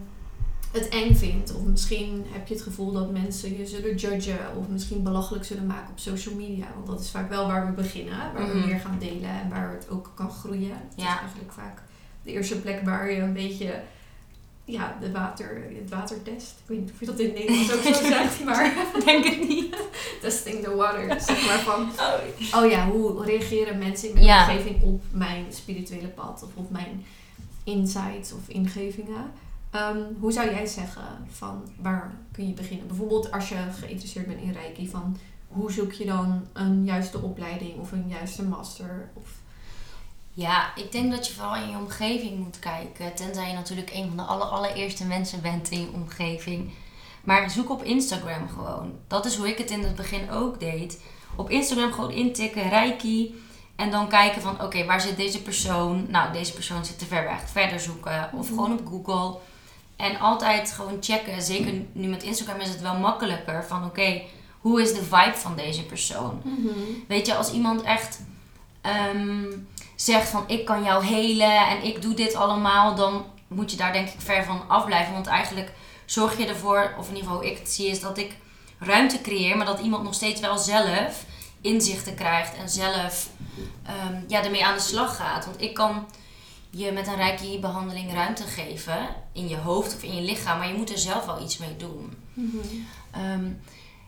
het 0.73 0.89
eng 0.89 1.15
vindt. 1.15 1.55
Of 1.55 1.63
misschien 1.63 2.25
heb 2.29 2.47
je 2.49 2.55
het 2.55 2.63
gevoel 2.63 2.93
dat 2.93 3.11
mensen 3.11 3.59
je 3.59 3.67
zullen 3.67 3.95
judgen. 3.97 4.39
Of 4.59 4.69
misschien 4.69 5.03
belachelijk 5.03 5.45
zullen 5.45 5.67
maken 5.67 5.91
op 5.91 5.99
social 5.99 6.35
media. 6.35 6.67
Want 6.75 6.87
dat 6.87 7.01
is 7.01 7.11
vaak 7.11 7.29
wel 7.29 7.47
waar 7.47 7.67
we 7.67 7.73
beginnen. 7.73 8.33
Waar 8.35 8.49
we 8.53 8.57
Mhm. 8.59 8.67
meer 8.69 8.81
gaan 8.81 8.99
delen 8.99 9.31
en 9.31 9.49
waar 9.51 9.71
het 9.73 9.87
ook 9.91 10.11
kan 10.15 10.31
groeien. 10.31 10.71
Het 10.71 10.93
is 10.97 11.03
Ja. 11.03 11.19
eigenlijk 11.21 11.53
vaak 11.53 11.83
de 12.23 12.31
eerste 12.33 12.61
plek 12.61 12.81
waar 12.85 13.11
je 13.13 13.21
een 13.21 13.33
beetje... 13.33 13.81
Ja, 14.69 14.97
de 15.01 15.13
water, 15.13 15.63
het 15.81 15.91
watertest. 15.91 16.51
Ik 16.51 16.65
weet 16.67 16.81
niet 16.81 16.91
of 16.93 17.01
je 17.01 17.07
dat 17.07 17.19
in 17.19 17.27
het 17.27 17.35
Nederlands 17.39 17.73
ook 17.73 17.95
zo 17.95 18.03
zegt, 18.17 18.45
maar 18.45 18.75
denk 19.05 19.25
het 19.25 19.49
niet. 19.49 19.77
testing 20.21 20.63
the 20.65 20.75
water. 20.75 21.21
Zeg 21.21 21.47
maar 21.47 21.59
van, 21.59 21.83
Oh. 22.55 22.65
oh 22.65 22.71
ja, 22.71 22.89
hoe 22.91 23.25
reageren 23.25 23.79
mensen 23.79 24.09
in 24.09 24.15
mijn 24.15 24.27
Ja. 24.27 24.51
omgeving 24.51 24.83
op 24.83 25.03
mijn 25.11 25.45
spirituele 25.51 26.09
pad 26.09 26.43
of 26.43 26.51
op 26.55 26.71
mijn 26.71 27.05
insights 27.65 28.33
of 28.33 28.49
ingevingen? 28.49 29.31
Ehm, 29.77 29.99
hoe 30.21 30.33
zou 30.33 30.51
jij 30.51 30.67
zeggen 30.67 31.27
van 31.31 31.69
waar 31.81 32.15
kun 32.33 32.47
je 32.49 32.55
beginnen? 32.55 32.87
Bijvoorbeeld 32.87 33.33
als 33.33 33.49
je 33.49 33.57
geïnteresseerd 33.81 34.27
bent 34.27 34.41
in 34.41 34.53
Reiki, 34.53 34.89
van 34.89 35.17
hoe 35.49 35.73
zoek 35.73 35.93
je 35.93 36.05
dan 36.07 36.47
een 36.53 36.85
juiste 36.85 37.19
opleiding 37.23 37.79
of 37.81 37.93
een 37.93 38.09
juiste 38.09 38.43
master? 38.45 39.11
Of, 39.15 39.29
Ja, 40.33 40.75
ik 40.77 40.93
denk 40.93 41.11
dat 41.11 41.27
je 41.27 41.33
vooral 41.35 41.57
in 41.57 41.71
je 41.71 41.77
omgeving 41.77 42.39
moet 42.39 42.59
kijken. 42.59 43.15
Tenzij 43.15 43.49
je 43.49 43.55
natuurlijk 43.55 43.91
een 43.95 44.07
van 44.09 44.17
de 44.17 44.23
aller, 44.23 44.47
allereerste 44.47 45.05
mensen 45.07 45.43
bent 45.43 45.71
in 45.71 45.81
je 45.81 45.93
omgeving. 45.93 46.71
Maar 47.25 47.51
zoek 47.51 47.71
op 47.71 47.83
Instagram 47.83 48.49
gewoon. 48.49 48.93
Dat 49.07 49.25
is 49.27 49.37
hoe 49.37 49.49
ik 49.49 49.59
het 49.59 49.71
in 49.71 49.83
het 49.85 49.95
begin 49.95 50.31
ook 50.31 50.61
deed. 50.61 51.01
Op 51.37 51.51
Instagram 51.51 51.93
gewoon 51.93 52.11
intikken, 52.11 52.69
Reiki. 52.69 53.35
En 53.77 53.91
dan 53.91 54.09
kijken 54.09 54.43
van, 54.43 54.63
oké, 54.63 54.85
waar 54.85 55.01
zit 55.01 55.17
deze 55.17 55.43
persoon? 55.43 56.07
Nou, 56.09 56.33
deze 56.33 56.53
persoon 56.53 56.85
zit 56.85 56.99
te 56.99 57.07
ver 57.07 57.25
weg. 57.25 57.49
Verder 57.51 57.81
zoeken. 57.81 58.31
Of 58.33 58.51
Mhm. 58.51 58.55
gewoon 58.59 58.79
op 58.79 58.87
Google. 58.87 59.39
En 59.97 60.19
altijd 60.19 60.73
gewoon 60.73 60.97
checken. 61.01 61.43
Zeker 61.43 61.73
nu 61.93 62.09
met 62.09 62.23
Instagram 62.23 62.61
is 62.61 62.69
het 62.69 62.81
wel 62.81 62.99
makkelijker. 62.99 63.65
Van, 63.65 63.85
oké, 63.85 64.23
hoe 64.61 64.83
is 64.83 64.95
de 64.95 65.03
vibe 65.03 65.37
van 65.37 65.57
deze 65.57 65.85
persoon? 65.85 66.43
Weet 67.09 67.27
je, 67.27 67.35
als 67.35 67.53
iemand 67.53 67.83
echt 67.83 68.21
ehm, 68.81 69.45
zegt 69.95 70.29
van 70.29 70.45
ik 70.47 70.65
kan 70.65 70.83
jou 70.83 71.05
helen 71.05 71.67
en 71.67 71.85
ik 71.85 72.03
doe 72.03 72.15
dit 72.15 72.35
allemaal, 72.35 72.95
dan 72.95 73.25
moet 73.49 73.71
je 73.71 73.77
daar 73.77 73.93
denk 73.93 74.09
ik 74.09 74.21
ver 74.21 74.45
van 74.45 74.69
afblijven. 74.69 75.13
Want 75.13 75.27
eigenlijk 75.27 75.73
zorg 76.05 76.39
je 76.39 76.47
ervoor, 76.47 76.95
of 76.99 77.09
in 77.09 77.15
ieder 77.15 77.31
geval 77.31 77.45
ik 77.45 77.59
het 77.59 77.71
zie, 77.71 77.89
is 77.89 78.01
dat 78.01 78.19
ik 78.19 78.37
ruimte 78.79 79.21
creëer, 79.21 79.57
maar 79.57 79.67
dat 79.67 79.81
iemand 79.81 80.03
nog 80.03 80.15
steeds 80.15 80.41
wel 80.41 80.59
zelf 80.59 81.25
inzichten 81.61 82.15
krijgt 82.15 82.57
en 82.57 82.69
zelf 82.69 83.29
ehm, 83.83 84.23
ja, 84.29 84.45
ermee 84.45 84.65
aan 84.65 84.75
de 84.75 84.81
slag 84.81 85.17
gaat. 85.17 85.45
Want 85.45 85.61
ik 85.61 85.75
kan 85.75 86.07
je 86.77 86.93
met 86.93 87.07
een 87.07 87.17
reiki 87.17 87.61
behandeling 87.61 88.13
ruimte 88.13 88.43
geven 88.43 89.09
in 89.33 89.49
je 89.49 89.57
hoofd 89.57 89.95
of 89.95 90.03
in 90.03 90.15
je 90.15 90.23
lichaam, 90.23 90.59
maar 90.59 90.69
je 90.69 90.75
moet 90.75 90.91
er 90.91 90.99
zelf 90.99 91.25
wel 91.25 91.43
iets 91.43 91.59
mee 91.59 91.77
doen. 91.77 92.17
Ehm, 93.11 93.45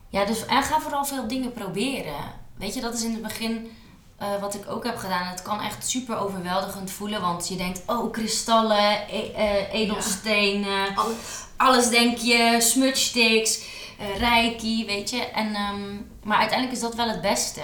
ja, 0.08 0.24
dus 0.24 0.46
en 0.46 0.62
ga 0.62 0.80
vooral 0.80 1.04
veel 1.04 1.28
dingen 1.28 1.52
proberen. 1.52 2.32
Weet 2.56 2.74
je, 2.74 2.80
dat 2.80 2.94
is 2.94 3.02
in 3.04 3.12
het 3.12 3.22
begin 3.22 3.70
eh, 4.16 4.40
wat 4.40 4.54
ik 4.54 4.70
ook 4.70 4.84
heb 4.84 4.96
gedaan. 4.96 5.26
Het 5.26 5.42
kan 5.42 5.60
echt 5.60 5.88
super 5.88 6.18
overweldigend 6.18 6.90
voelen, 6.90 7.20
want 7.20 7.48
je 7.48 7.56
denkt, 7.56 7.82
oh, 7.86 8.12
kristallen, 8.12 8.92
e- 9.10 9.32
eh, 9.34 9.74
edelstenen, 9.74 10.96
Alles. 10.96 11.16
alles 11.56 11.88
denk 11.88 12.18
je, 12.18 12.56
smudge 12.60 12.96
sticks, 13.04 13.64
eh, 13.98 14.18
reiki, 14.18 14.86
weet 14.86 15.10
je. 15.10 15.24
En, 15.24 15.54
ehm, 15.54 15.96
maar 16.22 16.38
uiteindelijk 16.38 16.76
is 16.76 16.82
dat 16.82 16.94
wel 16.94 17.08
het 17.08 17.20
beste. 17.20 17.62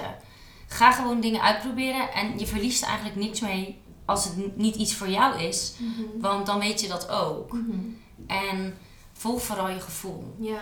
Ga 0.67 0.91
gewoon 0.91 1.21
dingen 1.21 1.41
uitproberen 1.41 2.13
en 2.13 2.39
je 2.39 2.47
verliest 2.47 2.81
er 2.81 2.87
eigenlijk 2.87 3.17
niks 3.17 3.39
mee 3.39 3.83
als 4.05 4.25
het 4.25 4.57
niet 4.57 4.75
iets 4.75 4.95
voor 4.95 5.09
jou 5.09 5.39
is. 5.39 5.73
Want 6.19 6.45
dan 6.45 6.59
weet 6.59 6.81
je 6.81 6.87
dat 6.87 7.09
ook. 7.09 7.53
Mhm. 7.53 7.79
En 8.27 8.73
volg 9.13 9.41
vooral 9.41 9.69
je 9.69 9.79
gevoel. 9.79 10.35
Ja, 10.39 10.61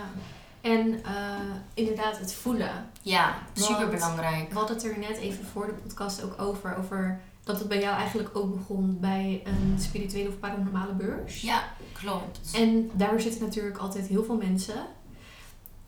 en 0.62 1.04
eh, 1.04 1.40
inderdaad 1.74 2.20
het 2.20 2.34
voelen. 2.34 2.90
Ja, 3.02 3.38
super 3.54 3.90
belangrijk. 3.90 4.50
We 4.50 4.56
hadden 4.56 4.76
het 4.76 4.86
er 4.86 5.00
net 5.00 5.18
even 5.18 5.46
voor 5.46 5.66
de 5.66 5.74
podcast 5.74 6.24
ook 6.24 6.42
over, 6.42 6.78
over 6.78 7.22
dat 7.44 7.60
het 7.60 7.68
bij 7.68 7.80
jou 7.80 7.96
eigenlijk 7.96 8.30
ook 8.34 8.58
begon 8.58 8.98
bij 9.00 9.42
een 9.46 9.76
spirituele 9.80 10.30
of 10.30 10.40
paranormale 10.40 10.94
beurs. 10.94 11.42
Ja, 11.42 11.64
klopt. 11.94 12.52
En 12.54 12.92
daar 12.94 13.20
zitten 13.20 13.42
natuurlijk 13.42 13.78
altijd 13.78 14.08
heel 14.08 14.24
veel 14.24 14.38
mensen. 14.38 14.86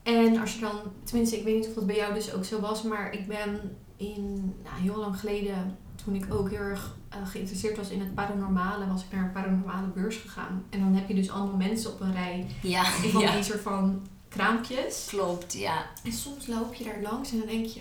En 0.02 0.40
als 0.40 0.54
je 0.54 0.60
dan, 0.60 0.80
tenminste, 1.04 1.36
ik 1.36 1.44
weet 1.44 1.54
niet 1.56 1.68
of 1.68 1.74
dat 1.74 1.86
bij 1.86 1.96
jou 1.96 2.14
dus 2.14 2.32
ook 2.32 2.44
zo 2.44 2.60
was, 2.60 2.82
maar 2.82 3.12
ik 3.12 3.26
ben 3.28 3.76
in, 3.96 4.54
nou, 4.64 4.80
heel 4.80 4.96
lang 4.96 5.20
geleden, 5.20 5.78
toen 6.06 6.14
ik 6.14 6.34
ook 6.34 6.50
heel 6.50 6.58
erg 6.58 6.94
eh, 7.08 7.18
geïnteresseerd 7.26 7.76
was 7.76 7.88
in 7.88 8.00
het 8.00 8.14
paranormale, 8.14 8.86
was 8.86 9.02
ik 9.04 9.12
naar 9.12 9.24
een 9.24 9.32
paranormale 9.32 9.86
beurs 9.86 10.16
gegaan. 10.16 10.64
En 10.70 10.80
dan 10.80 10.94
heb 10.94 11.08
je 11.08 11.14
dus 11.14 11.30
allemaal 11.30 11.56
mensen 11.56 11.92
op 11.92 12.00
een 12.00 12.12
rij 12.12 12.46
Ja, 12.62 12.84
in 13.02 13.10
van 13.10 13.20
ja. 13.20 13.34
die 13.34 13.42
soort 13.42 13.60
van 13.60 14.00
kraampjes. 14.28 15.06
klopt, 15.08 15.52
ja. 15.52 15.86
En 16.04 16.12
soms 16.12 16.46
loop 16.46 16.74
je 16.74 16.84
daar 16.84 17.00
langs 17.02 17.30
en 17.32 17.38
dan 17.38 17.46
denk 17.46 17.66
je, 17.66 17.80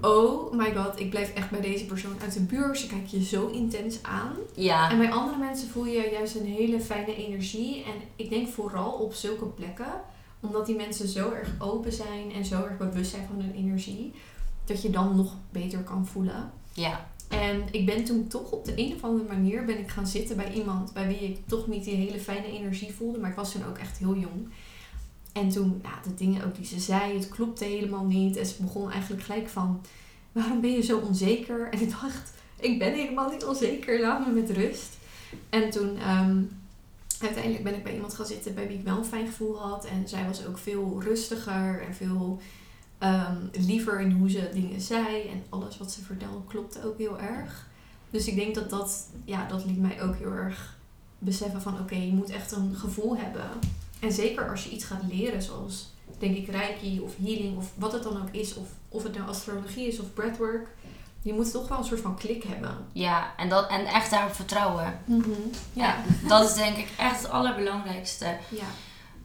oh 0.00 0.52
my 0.52 0.74
god, 0.74 1.00
ik 1.00 1.10
blijf 1.10 1.34
echt 1.34 1.50
bij 1.50 1.60
deze 1.60 1.84
persoon 1.86 2.16
uit 2.22 2.32
de 2.32 2.40
buurt. 2.40 2.78
Ze 2.78 2.86
kijkt 2.86 3.10
je 3.10 3.24
zo 3.24 3.46
intens 3.46 4.02
aan. 4.02 4.32
Ja, 4.54 4.90
En 4.90 4.98
bij 4.98 5.12
andere 5.12 5.38
mensen 5.38 5.68
voel 5.68 5.86
je 5.86 6.08
juist 6.12 6.34
een 6.34 6.46
hele 6.46 6.80
fijne 6.80 7.16
energie. 7.16 7.84
En 7.84 7.92
ik 8.16 8.30
denk 8.30 8.48
vooral 8.48 8.90
op 8.92 9.14
zulke 9.14 9.44
plekken, 9.44 10.00
omdat 10.40 10.66
die 10.66 10.76
mensen 10.76 11.08
zo 11.08 11.30
erg 11.30 11.48
open 11.58 11.92
zijn 11.92 12.32
en 12.32 12.44
zo 12.44 12.62
erg 12.64 12.76
bewust 12.78 13.10
zijn 13.10 13.26
van 13.26 13.40
hun 13.40 13.54
energie, 13.54 14.12
dat 14.64 14.82
je 14.82 14.90
dan 14.90 15.16
nog 15.16 15.34
beter 15.50 15.78
kan 15.78 16.06
voelen. 16.06 16.52
ja. 16.72 17.14
En 17.28 17.64
ik 17.70 17.86
ben 17.86 18.04
toen 18.04 18.28
toch 18.28 18.50
op 18.50 18.64
de 18.64 18.72
een 18.76 18.94
of 18.94 19.04
andere 19.04 19.28
manier 19.28 19.64
ben 19.64 19.78
ik 19.78 19.88
gaan 19.88 20.06
zitten 20.06 20.36
bij 20.36 20.52
iemand 20.52 20.92
bij 20.92 21.06
wie 21.06 21.18
ik 21.18 21.38
toch 21.46 21.66
niet 21.66 21.84
die 21.84 21.94
hele 21.94 22.20
fijne 22.20 22.46
energie 22.46 22.92
voelde. 22.92 23.18
Maar 23.18 23.30
ik 23.30 23.36
was 23.36 23.52
toen 23.52 23.64
ook 23.64 23.78
echt 23.78 23.98
heel 23.98 24.16
jong. 24.16 24.48
En 25.32 25.48
toen, 25.48 25.80
ja, 25.82 26.00
de 26.02 26.14
dingen 26.14 26.44
ook 26.44 26.54
die 26.54 26.64
ze 26.64 26.80
zei, 26.80 27.14
het 27.14 27.28
klopte 27.28 27.64
helemaal 27.64 28.04
niet. 28.04 28.36
En 28.36 28.46
ze 28.46 28.62
begon 28.62 28.90
eigenlijk 28.90 29.22
gelijk 29.22 29.48
van, 29.48 29.80
waarom 30.32 30.60
ben 30.60 30.72
je 30.72 30.82
zo 30.82 30.98
onzeker? 30.98 31.68
En 31.70 31.80
ik 31.80 31.90
dacht, 31.90 32.32
ik 32.60 32.78
ben 32.78 32.92
helemaal 32.92 33.30
niet 33.30 33.44
onzeker, 33.44 34.00
laat 34.00 34.26
me 34.26 34.32
met 34.32 34.50
rust. 34.50 34.96
En 35.50 35.70
toen, 35.70 35.98
ehm, 35.98 36.42
uiteindelijk 37.20 37.64
ben 37.64 37.74
ik 37.74 37.82
bij 37.82 37.94
iemand 37.94 38.14
gaan 38.14 38.26
zitten 38.26 38.54
bij 38.54 38.68
wie 38.68 38.78
ik 38.78 38.84
wel 38.84 38.98
een 38.98 39.04
fijn 39.04 39.26
gevoel 39.26 39.58
had. 39.58 39.84
En 39.84 40.08
zij 40.08 40.26
was 40.26 40.46
ook 40.46 40.58
veel 40.58 41.02
rustiger 41.02 41.82
en 41.86 41.94
veel 41.94 42.40
ehm, 42.98 43.36
liever 43.52 44.00
in 44.00 44.10
hoe 44.10 44.30
ze 44.30 44.50
dingen 44.52 44.80
zei. 44.80 45.28
En 45.28 45.44
alles 45.48 45.78
wat 45.78 45.92
ze 45.92 46.04
vertelde 46.04 46.44
klopte 46.48 46.84
ook 46.84 46.98
heel 46.98 47.20
erg. 47.20 47.66
Dus 48.10 48.26
ik 48.26 48.34
denk 48.34 48.54
dat 48.54 48.70
dat, 48.70 49.08
ja, 49.24 49.48
dat 49.48 49.64
liet 49.64 49.80
mij 49.80 50.02
ook 50.02 50.16
heel 50.16 50.32
erg 50.32 50.76
beseffen 51.18 51.62
van 51.62 51.80
oké, 51.80 51.94
je 51.94 52.12
moet 52.12 52.30
echt 52.30 52.52
een 52.52 52.74
gevoel 52.76 53.16
hebben. 53.16 53.50
En 54.00 54.12
zeker 54.12 54.50
als 54.50 54.64
je 54.64 54.70
iets 54.70 54.84
gaat 54.84 55.02
leren, 55.08 55.42
zoals 55.42 55.94
denk 56.18 56.36
ik 56.36 56.48
reiki 56.48 57.00
of 57.00 57.16
healing 57.22 57.56
of 57.56 57.72
wat 57.74 57.92
het 57.92 58.02
dan 58.02 58.22
ook 58.22 58.30
is. 58.30 58.54
Of, 58.54 58.68
of 58.88 59.02
het 59.02 59.14
nou 59.14 59.28
astrologie 59.28 59.86
is 59.86 59.98
of 59.98 60.12
breathwork. 60.14 60.68
Je 61.22 61.32
moet 61.32 61.50
toch 61.50 61.68
wel 61.68 61.78
een 61.78 61.84
soort 61.84 62.00
van 62.00 62.16
klik 62.16 62.42
hebben. 62.42 62.76
Ja, 62.92 63.36
en, 63.36 63.48
dat, 63.48 63.68
en 63.68 63.86
echt 63.86 64.10
daarop 64.10 64.34
vertrouwen. 64.34 64.98
Ja, 65.72 65.96
dat 66.28 66.48
is 66.48 66.54
denk 66.54 66.76
ik 66.76 66.88
echt 66.98 67.22
het 67.22 67.30
allerbelangrijkste. 67.30 68.36
ja. 68.48 68.66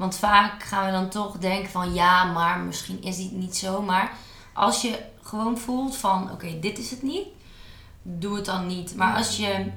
Want 0.02 0.16
vaak 0.16 0.64
gaan 0.64 0.86
we 0.86 0.92
dan 0.92 1.10
toch 1.10 1.38
denken 1.38 1.70
van 1.72 1.94
ja, 1.94 2.24
maar 2.24 2.60
misschien 2.60 3.04
is 3.04 3.18
dit 3.18 3.32
niet 3.32 3.58
zo. 3.58 3.82
Maar 3.82 4.14
als 4.54 4.82
je 4.82 5.00
gewoon 5.22 5.58
voelt 5.58 5.96
van 5.98 6.32
oké, 6.32 6.60
dit 6.60 6.78
is 6.78 6.92
het 6.92 7.02
niet, 7.02 7.28
doe 8.02 8.36
het 8.36 8.46
dan 8.46 8.68
niet. 8.68 8.96
Maar 8.96 9.16
als 9.16 9.38
je 9.38 9.72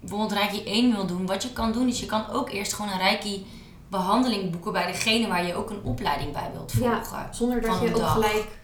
bijvoorbeeld 0.00 0.32
Reiki 0.32 0.64
1 0.64 0.94
wil 0.94 1.06
doen, 1.06 1.26
wat 1.26 1.42
je 1.42 1.52
kan 1.52 1.72
doen 1.72 1.88
is 1.88 2.00
je 2.00 2.06
kan 2.06 2.28
ook 2.30 2.50
eerst 2.50 2.72
gewoon 2.72 2.90
een 2.92 2.98
Reiki 2.98 3.46
behandeling 3.88 4.50
boeken 4.50 4.72
bij 4.72 4.86
degene 4.86 5.28
waar 5.28 5.46
je 5.46 5.54
ook 5.54 5.70
een 5.70 5.82
opleiding 5.82 6.32
bij 6.32 6.50
wilt 6.52 6.72
Ja. 6.72 7.04
volgen. 7.04 7.34
Zonder 7.34 7.60
dat 7.60 7.80
je 7.80 7.88
ook 7.88 7.96
dag. 7.96 8.12
gelijk 8.12 8.58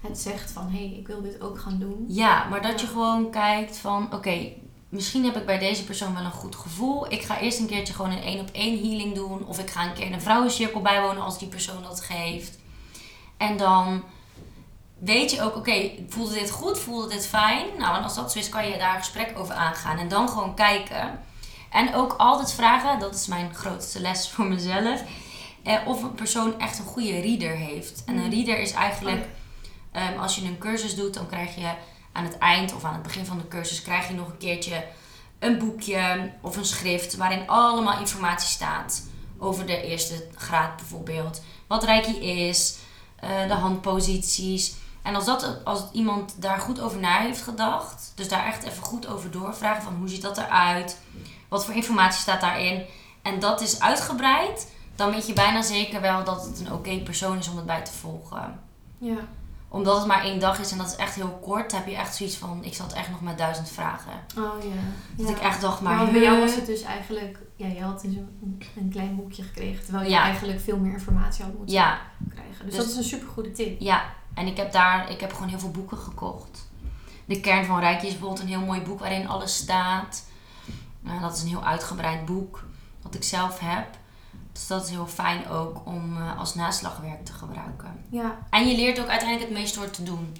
het 0.00 0.18
zegt 0.18 0.50
van 0.50 0.70
hé, 0.70 0.78
hey, 0.88 0.96
ik 0.98 1.06
wil 1.06 1.22
dit 1.22 1.40
ook 1.40 1.58
gaan 1.58 1.78
doen. 1.78 2.04
Ja, 2.08 2.44
maar 2.44 2.62
dat 2.62 2.80
je 2.80 2.86
gewoon 2.86 3.30
kijkt 3.30 3.76
van 3.76 4.14
oké, 4.14 4.52
misschien 4.94 5.24
heb 5.24 5.36
ik 5.36 5.46
bij 5.46 5.58
deze 5.58 5.84
persoon 5.84 6.14
wel 6.14 6.24
een 6.24 6.30
goed 6.30 6.56
gevoel. 6.56 7.12
Ik 7.12 7.22
ga 7.22 7.38
eerst 7.38 7.58
een 7.58 7.66
keertje 7.66 7.94
gewoon 7.94 8.10
een 8.10 8.22
één 8.22 8.40
op 8.40 8.50
één 8.52 8.78
healing 8.78 9.14
doen. 9.14 9.46
Of 9.46 9.58
ik 9.58 9.70
ga 9.70 9.84
een 9.84 9.92
keer 9.92 10.06
in 10.06 10.12
een 10.12 10.20
vrouwencirkel 10.20 10.80
bijwonen 10.80 11.22
als 11.22 11.38
die 11.38 11.48
persoon 11.48 11.82
dat 11.82 12.00
geeft. 12.00 12.58
En 13.36 13.56
dan 13.56 14.02
weet 14.98 15.30
je 15.30 15.42
ook, 15.42 15.56
oké, 15.56 15.90
voelde 16.08 16.34
dit 16.34 16.50
goed? 16.50 16.78
Voelde 16.78 17.08
dit 17.08 17.26
fijn? 17.26 17.66
Nou, 17.78 17.96
en 17.96 18.02
als 18.02 18.14
dat 18.14 18.32
zo 18.32 18.38
is, 18.38 18.48
kan 18.48 18.68
je 18.68 18.78
daar 18.78 18.94
een 18.94 19.02
gesprek 19.02 19.38
over 19.38 19.54
aangaan. 19.54 19.98
En 19.98 20.08
dan 20.08 20.28
gewoon 20.28 20.54
kijken. 20.54 21.20
En 21.70 21.94
ook 21.94 22.14
altijd 22.18 22.52
vragen, 22.52 22.98
dat 22.98 23.14
is 23.14 23.26
mijn 23.26 23.54
grootste 23.54 24.00
les 24.00 24.28
voor 24.30 24.46
mezelf. 24.46 25.02
Eh, 25.62 25.80
of 25.86 26.02
een 26.02 26.14
persoon 26.14 26.60
echt 26.60 26.78
een 26.78 26.84
goede 26.84 27.20
reader 27.20 27.56
heeft. 27.56 28.02
En 28.06 28.16
een 28.16 28.30
reader 28.30 28.58
is 28.58 28.72
eigenlijk, 28.72 29.26
ehm, 29.92 30.18
als 30.18 30.36
je 30.36 30.46
een 30.46 30.58
cursus 30.58 30.94
doet, 30.94 31.14
dan 31.14 31.26
krijg 31.26 31.54
je 31.54 31.72
aan 32.14 32.24
het 32.24 32.38
eind 32.38 32.74
of 32.74 32.84
aan 32.84 32.92
het 32.92 33.02
begin 33.02 33.26
van 33.26 33.38
de 33.38 33.48
cursus, 33.48 33.82
krijg 33.82 34.08
je 34.08 34.14
nog 34.14 34.28
een 34.28 34.38
keertje 34.38 34.84
een 35.38 35.58
boekje 35.58 36.32
of 36.40 36.56
een 36.56 36.64
schrift 36.64 37.16
waarin 37.16 37.48
allemaal 37.48 37.98
informatie 37.98 38.48
staat. 38.48 39.02
Over 39.38 39.66
de 39.66 39.82
eerste 39.82 40.26
graad 40.34 40.76
bijvoorbeeld. 40.76 41.42
Wat 41.66 41.84
Reiki 41.84 42.20
is, 42.20 42.76
eh, 43.16 43.48
de 43.48 43.54
handposities. 43.54 44.74
En 45.02 45.14
als, 45.14 45.24
dat, 45.24 45.60
als 45.64 45.84
iemand 45.92 46.42
daar 46.42 46.58
goed 46.58 46.80
over 46.80 46.98
na 46.98 47.20
heeft 47.20 47.42
gedacht, 47.42 48.12
dus 48.14 48.28
daar 48.28 48.46
echt 48.46 48.62
even 48.62 48.82
goed 48.82 49.06
over 49.06 49.30
doorvragen 49.30 49.82
van 49.82 49.94
hoe 49.94 50.08
ziet 50.08 50.22
dat 50.22 50.38
eruit, 50.38 50.98
wat 51.48 51.64
voor 51.64 51.74
informatie 51.74 52.20
staat 52.20 52.40
daarin, 52.40 52.84
en 53.22 53.38
dat 53.38 53.60
is 53.60 53.80
uitgebreid, 53.80 54.72
dan 54.96 55.10
weet 55.10 55.26
je 55.26 55.32
bijna 55.32 55.62
zeker 55.62 56.00
wel 56.00 56.24
dat 56.24 56.44
het 56.44 56.60
een 56.60 56.72
oké 56.72 56.98
persoon 56.98 57.38
is 57.38 57.48
om 57.48 57.56
het 57.56 57.66
bij 57.66 57.84
te 57.84 57.92
volgen. 57.92 58.60
Ja. 58.98 59.18
Omdat 59.74 59.96
het 59.96 60.06
maar 60.06 60.22
één 60.22 60.40
dag 60.40 60.58
is 60.60 60.72
en 60.72 60.78
dat 60.78 60.86
is 60.86 60.96
echt 60.96 61.14
heel 61.14 61.38
kort, 61.42 61.72
heb 61.72 61.86
je 61.86 61.96
echt 61.96 62.16
zoiets 62.16 62.36
van, 62.36 62.64
ik 62.64 62.74
zat 62.74 62.92
echt 62.92 63.10
nog 63.10 63.20
met 63.20 63.38
duizend 63.38 63.68
vragen. 63.70 64.12
Oh 64.38 64.62
ja. 64.62 64.80
Dat 65.16 65.28
ja. 65.28 65.34
ik 65.34 65.40
echt 65.42 65.60
dacht, 65.60 65.80
maar... 65.80 65.96
Maar 65.96 66.12
bij 66.12 66.22
jou 66.22 66.40
was 66.40 66.54
het 66.54 66.66
dus 66.66 66.82
eigenlijk, 66.82 67.38
ja, 67.56 67.66
je 67.66 67.82
had 67.82 68.00
dus 68.00 68.14
een, 68.14 68.62
een 68.76 68.88
klein 68.90 69.16
boekje 69.16 69.42
gekregen, 69.42 69.84
terwijl 69.84 70.04
je 70.04 70.10
Ja. 70.10 70.22
eigenlijk 70.22 70.60
veel 70.60 70.76
meer 70.76 70.92
informatie 70.92 71.44
had 71.44 71.54
moeten 71.56 71.74
Ja, 71.74 71.98
krijgen. 72.28 72.64
Dus, 72.64 72.74
Dus- 72.74 72.76
dat 72.76 72.86
is 72.86 72.96
een 72.96 73.04
supergoede 73.18 73.52
tip. 73.52 73.80
Ja, 73.80 74.04
en 74.34 74.46
ik 74.46 74.56
heb 74.56 74.72
daar, 74.72 75.10
ik 75.10 75.20
heb 75.20 75.32
gewoon 75.32 75.48
heel 75.48 75.58
veel 75.58 75.70
boeken 75.70 75.98
gekocht. 75.98 76.68
De 77.24 77.40
kern 77.40 77.64
van 77.64 77.78
Reiki 77.80 78.06
is 78.06 78.12
bijvoorbeeld 78.12 78.40
een 78.42 78.48
heel 78.48 78.60
mooi 78.66 78.80
boek 78.80 78.98
waarin 79.00 79.28
alles 79.28 79.56
staat. 79.56 80.24
Nou, 81.00 81.20
dat 81.20 81.36
is 81.36 81.42
een 81.42 81.48
heel 81.48 81.64
uitgebreid 81.64 82.24
boek, 82.24 82.64
wat 83.02 83.14
ik 83.14 83.22
zelf 83.22 83.58
heb. 83.58 83.86
Dus 84.54 84.66
dat 84.66 84.84
is 84.84 84.90
heel 84.90 85.06
fijn 85.06 85.48
ook 85.48 85.80
om 85.84 86.16
eh, 86.16 86.38
als 86.38 86.54
naslagwerk 86.54 87.24
te 87.24 87.32
gebruiken. 87.32 88.04
Ja, 88.08 88.38
En 88.50 88.68
je 88.68 88.76
leert 88.76 89.00
ook 89.00 89.08
uiteindelijk 89.08 89.50
het 89.50 89.58
meest 89.58 89.74
door 89.74 89.90
te 89.90 90.02
doen. 90.02 90.36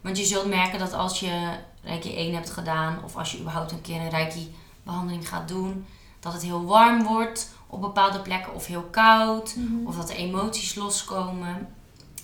Want 0.00 0.18
je 0.18 0.24
zult 0.24 0.46
merken 0.46 0.78
dat 0.78 0.92
als 0.92 1.20
je 1.20 1.58
Reiki 1.82 2.16
1 2.16 2.34
hebt 2.34 2.50
gedaan, 2.50 2.98
of 3.04 3.16
als 3.16 3.32
je 3.32 3.40
überhaupt 3.40 3.72
een 3.72 3.80
keer 3.80 4.00
een 4.00 4.10
Reiki 4.10 4.54
behandeling 4.82 5.28
gaat 5.28 5.48
doen, 5.48 5.86
dat 6.20 6.32
het 6.32 6.42
heel 6.42 6.64
warm 6.64 7.04
wordt 7.04 7.50
op 7.66 7.80
bepaalde 7.80 8.20
plekken 8.20 8.54
of 8.54 8.66
heel 8.66 8.82
koud. 8.82 9.56
Mhm. 9.56 9.86
Of 9.86 9.96
dat 9.96 10.10
er 10.10 10.16
emoties 10.16 10.74
loskomen. 10.74 11.68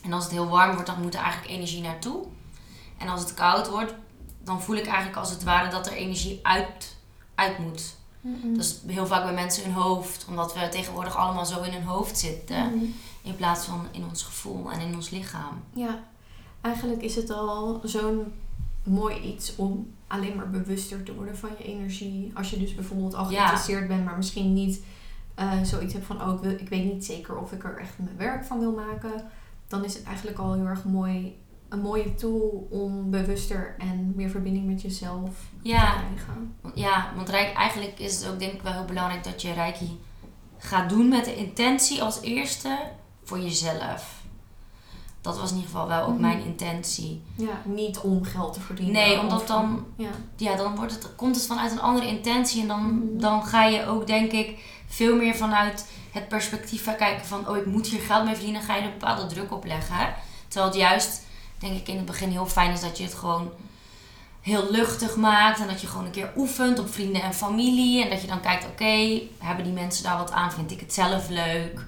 En 0.02 0.12
als 0.12 0.24
het 0.24 0.32
heel 0.32 0.48
warm 0.48 0.72
wordt, 0.72 0.86
dan 0.86 1.02
moet 1.02 1.14
er 1.14 1.20
eigenlijk 1.20 1.52
energie 1.52 1.82
naartoe. 1.82 2.24
En 2.98 3.08
als 3.08 3.20
het 3.20 3.34
koud 3.34 3.68
wordt, 3.68 3.94
dan 4.44 4.62
voel 4.62 4.76
ik 4.76 4.86
eigenlijk 4.86 5.16
als 5.16 5.30
het 5.30 5.44
ware 5.44 5.70
dat 5.70 5.86
er 5.86 5.92
energie 5.92 6.40
uit, 6.42 6.96
uit 7.34 7.58
moet. 7.58 7.94
Mhm. 8.20 8.52
Dat 8.54 8.64
is 8.64 8.80
heel 8.86 9.06
vaak 9.06 9.22
bij 9.24 9.34
mensen 9.34 9.64
hun 9.64 9.72
hoofd, 9.72 10.24
omdat 10.28 10.54
we 10.54 10.68
tegenwoordig 10.68 11.16
allemaal 11.16 11.46
zo 11.46 11.62
in 11.62 11.72
hun 11.72 11.82
hoofd 11.84 12.18
zitten. 12.18 12.92
In 13.22 13.36
plaats 13.36 13.64
van 13.64 13.86
in 13.90 14.04
ons 14.08 14.22
gevoel 14.22 14.70
en 14.72 14.80
in 14.80 14.94
ons 14.94 15.10
lichaam. 15.10 15.62
Ja, 15.72 15.98
eigenlijk 16.60 17.02
is 17.02 17.16
het 17.16 17.30
al 17.30 17.80
zo'n 17.84 18.32
mooi 18.82 19.20
iets 19.20 19.56
om 19.56 19.92
alleen 20.06 20.36
maar 20.36 20.50
bewuster 20.50 21.02
te 21.02 21.14
worden 21.14 21.36
van 21.36 21.50
je 21.58 21.64
energie. 21.64 22.30
Als 22.34 22.50
je 22.50 22.58
dus 22.58 22.74
bijvoorbeeld 22.74 23.14
al 23.14 23.30
Ja. 23.30 23.36
geïnteresseerd 23.46 23.88
bent, 23.88 24.04
maar 24.04 24.16
misschien 24.16 24.52
niet 24.54 24.80
eh, 25.34 25.62
zoiets 25.62 25.92
hebt 25.92 26.06
van, 26.06 26.22
oh, 26.22 26.34
ik, 26.34 26.40
wil, 26.40 26.50
ik 26.50 26.68
weet 26.68 26.84
niet 26.92 27.04
zeker 27.04 27.36
of 27.38 27.52
ik 27.52 27.64
er 27.64 27.78
echt 27.78 27.92
mijn 27.98 28.16
werk 28.16 28.44
van 28.44 28.58
wil 28.58 28.72
maken. 28.72 29.24
Dan 29.68 29.84
is 29.84 29.94
het 29.94 30.02
eigenlijk 30.04 30.38
al 30.38 30.52
heel 30.54 30.66
erg 30.66 30.84
mooi, 30.84 31.39
een 31.70 31.80
mooie 31.80 32.14
tool 32.14 32.66
om 32.70 33.10
bewuster 33.10 33.74
en 33.78 34.12
meer 34.16 34.30
verbinding 34.30 34.66
met 34.66 34.82
jezelf 34.82 35.30
Ja, 35.62 35.92
te 35.92 35.98
krijgen. 36.14 36.54
ja 36.74 37.12
want 37.16 37.28
rijk, 37.28 37.52
eigenlijk 37.54 37.98
is 37.98 38.16
het 38.20 38.28
ook 38.32 38.38
denk 38.38 38.52
ik 38.52 38.62
wel 38.62 38.72
heel 38.72 38.84
belangrijk 38.84 39.24
dat 39.24 39.42
je 39.42 39.52
Reiki 39.52 40.00
gaat 40.58 40.88
doen 40.88 41.08
met 41.08 41.24
de 41.24 41.36
intentie 41.36 42.02
als 42.02 42.20
eerste 42.20 42.78
voor 43.24 43.38
jezelf. 43.40 44.18
Dat 45.20 45.38
was 45.38 45.50
in 45.50 45.56
ieder 45.56 45.70
geval 45.70 45.86
wel 45.88 46.02
ook 46.02 46.12
Mhm. 46.12 46.20
mijn 46.20 46.44
intentie. 46.44 47.22
Ja, 47.34 47.62
niet 47.64 47.98
om 47.98 48.24
geld 48.24 48.52
te 48.52 48.60
verdienen. 48.60 48.94
Nee, 48.94 49.20
omdat 49.20 49.40
om- 49.40 49.46
dan- 49.46 49.86
Ja, 49.96 50.10
ja, 50.36 50.56
dan 50.56 50.76
wordt 50.76 50.92
het, 50.92 51.14
komt 51.16 51.36
het 51.36 51.46
vanuit 51.46 51.72
een 51.72 51.80
andere 51.80 52.06
intentie. 52.06 52.62
En 52.62 52.68
dan, 52.68 52.82
Mhm. 52.94 53.18
dan 53.20 53.44
ga 53.46 53.64
je 53.64 53.86
ook, 53.86 54.06
denk 54.06 54.32
ik, 54.32 54.58
veel 54.86 55.16
meer 55.16 55.34
vanuit 55.34 55.90
het 56.12 56.28
perspectief 56.28 56.84
van 56.84 56.96
kijken 56.96 57.26
van... 57.26 57.48
oh, 57.48 57.56
ik 57.56 57.66
moet 57.66 57.86
hier 57.86 58.00
geld 58.00 58.24
mee 58.24 58.34
verdienen, 58.34 58.62
ga 58.62 58.76
je 58.76 58.82
een 58.82 58.90
bepaalde 58.98 59.26
druk 59.26 59.52
op 59.52 59.64
leggen. 59.64 60.14
Terwijl 60.48 60.70
het 60.70 60.80
juist, 60.80 61.22
denk 61.60 61.76
ik, 61.76 61.88
in 61.88 61.96
het 61.96 62.06
begin 62.06 62.30
heel 62.30 62.46
fijn 62.46 62.72
is 62.72 62.80
dat 62.80 62.98
je 62.98 63.04
het 63.04 63.14
gewoon 63.14 63.50
heel 64.40 64.70
luchtig 64.70 65.16
maakt. 65.16 65.60
En 65.60 65.66
dat 65.66 65.80
je 65.80 65.86
gewoon 65.86 66.04
een 66.04 66.10
keer 66.10 66.32
oefent 66.36 66.78
op 66.78 66.92
vrienden 66.92 67.22
en 67.22 67.34
familie. 67.34 68.04
En 68.04 68.10
dat 68.10 68.20
je 68.20 68.26
dan 68.26 68.40
kijkt, 68.40 68.66
oké, 68.66 69.20
hebben 69.38 69.64
die 69.64 69.72
mensen 69.72 70.04
daar 70.04 70.18
wat 70.18 70.30
aan? 70.30 70.52
Vind 70.52 70.70
ik 70.70 70.80
het 70.80 70.92
zelf 70.92 71.28
leuk? 71.28 71.86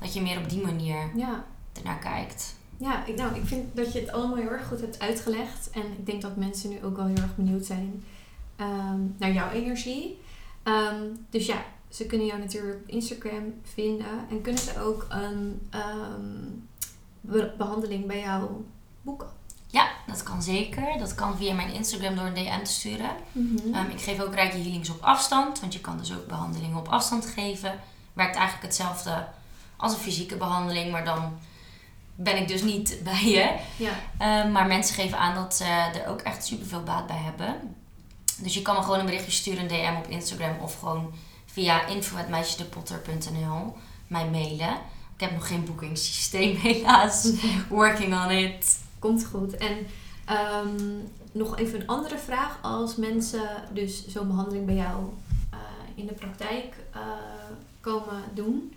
Dat 0.00 0.14
je 0.14 0.22
meer 0.22 0.38
op 0.38 0.48
die 0.48 0.62
manier 0.62 1.10
ja. 1.16 1.44
ernaar 1.72 1.98
kijkt. 1.98 2.54
Ja, 2.76 3.06
ik, 3.06 3.16
nou, 3.16 3.34
ik 3.34 3.44
vind 3.44 3.76
dat 3.76 3.92
je 3.92 4.00
het 4.00 4.12
allemaal 4.12 4.36
heel 4.36 4.50
erg 4.50 4.66
goed 4.66 4.80
hebt 4.80 4.98
uitgelegd. 4.98 5.70
En 5.70 5.82
ik 5.82 6.06
denk 6.06 6.22
dat 6.22 6.36
mensen 6.36 6.70
nu 6.70 6.84
ook 6.84 6.96
wel 6.96 7.06
heel 7.06 7.16
erg 7.16 7.36
benieuwd 7.36 7.64
zijn 7.66 8.04
ehm, 8.56 9.00
naar 9.16 9.32
jouw 9.32 9.50
energie. 9.50 10.18
Ehm, 10.62 11.02
dus 11.30 11.46
ja, 11.46 11.64
ze 11.88 12.06
kunnen 12.06 12.26
jou 12.26 12.40
natuurlijk 12.40 12.76
op 12.76 12.88
Instagram 12.88 13.54
vinden. 13.62 14.28
En 14.30 14.40
kunnen 14.40 14.62
ze 14.62 14.80
ook 14.80 15.06
een 15.08 15.60
ehm, 15.70 16.36
be- 17.20 17.54
behandeling 17.58 18.06
bij 18.06 18.20
jou 18.20 18.50
boeken. 19.02 19.28
Ja, 19.66 19.88
dat 20.06 20.22
kan 20.22 20.42
zeker. 20.42 20.98
Dat 20.98 21.14
kan 21.14 21.36
via 21.36 21.54
mijn 21.54 21.72
Instagram 21.72 22.14
door 22.16 22.24
een 22.26 22.34
DM 22.34 22.62
te 22.64 22.72
sturen. 22.72 23.10
Ehm, 23.74 23.90
ik 23.90 24.00
geef 24.00 24.20
ook 24.20 24.34
Reiki 24.34 24.62
Healings 24.62 24.88
op 24.90 25.02
afstand, 25.02 25.60
want 25.60 25.72
je 25.72 25.80
kan 25.80 25.98
dus 25.98 26.12
ook 26.14 26.26
behandelingen 26.26 26.76
op 26.78 26.88
afstand 26.88 27.26
geven. 27.26 27.80
Werkt 28.12 28.36
eigenlijk 28.36 28.66
hetzelfde 28.66 29.26
als 29.76 29.92
een 29.92 29.98
fysieke 29.98 30.36
behandeling, 30.36 30.90
maar 30.92 31.04
dan 31.04 31.38
ben 32.14 32.36
ik 32.36 32.48
dus 32.48 32.62
niet 32.62 32.98
bij 33.04 33.24
je. 33.28 33.54
ja, 33.76 33.92
Ehm, 34.18 34.52
maar 34.52 34.66
mensen 34.66 34.94
geven 34.94 35.18
aan 35.18 35.34
dat 35.34 35.54
ze 35.56 35.64
er 35.64 36.06
ook 36.08 36.20
echt 36.20 36.46
superveel 36.46 36.82
baat 36.82 37.06
bij 37.06 37.16
hebben. 37.16 37.76
Dus 38.38 38.54
je 38.54 38.62
kan 38.62 38.76
me 38.76 38.82
gewoon 38.82 38.98
een 38.98 39.06
berichtje 39.06 39.30
sturen, 39.30 39.62
een 39.62 39.68
DM 39.68 39.96
op 39.96 40.08
Instagram 40.08 40.56
of 40.60 40.78
gewoon 40.78 41.14
via 41.46 41.86
info.meisjesdepotter.nl 41.86 43.76
mij 44.06 44.28
mailen. 44.30 44.76
Ik 45.14 45.20
heb 45.20 45.32
nog 45.32 45.46
geen 45.46 45.64
boekingssysteem 45.64 46.56
helaas. 46.66 47.28
Working 47.68 48.14
on 48.24 48.30
it. 48.30 48.80
Komt 49.02 49.24
goed. 49.24 49.56
En 49.56 49.86
ehm, 50.24 50.98
nog 51.32 51.58
even 51.58 51.80
een 51.80 51.86
andere 51.86 52.18
vraag. 52.18 52.58
Als 52.62 52.96
mensen 52.96 53.48
dus 53.72 54.06
zo'n 54.08 54.26
behandeling 54.26 54.66
bij 54.66 54.74
jou 54.74 55.10
eh, 55.50 55.58
in 55.94 56.06
de 56.06 56.12
praktijk 56.12 56.74
eh, 56.92 57.00
komen 57.80 58.22
doen, 58.34 58.74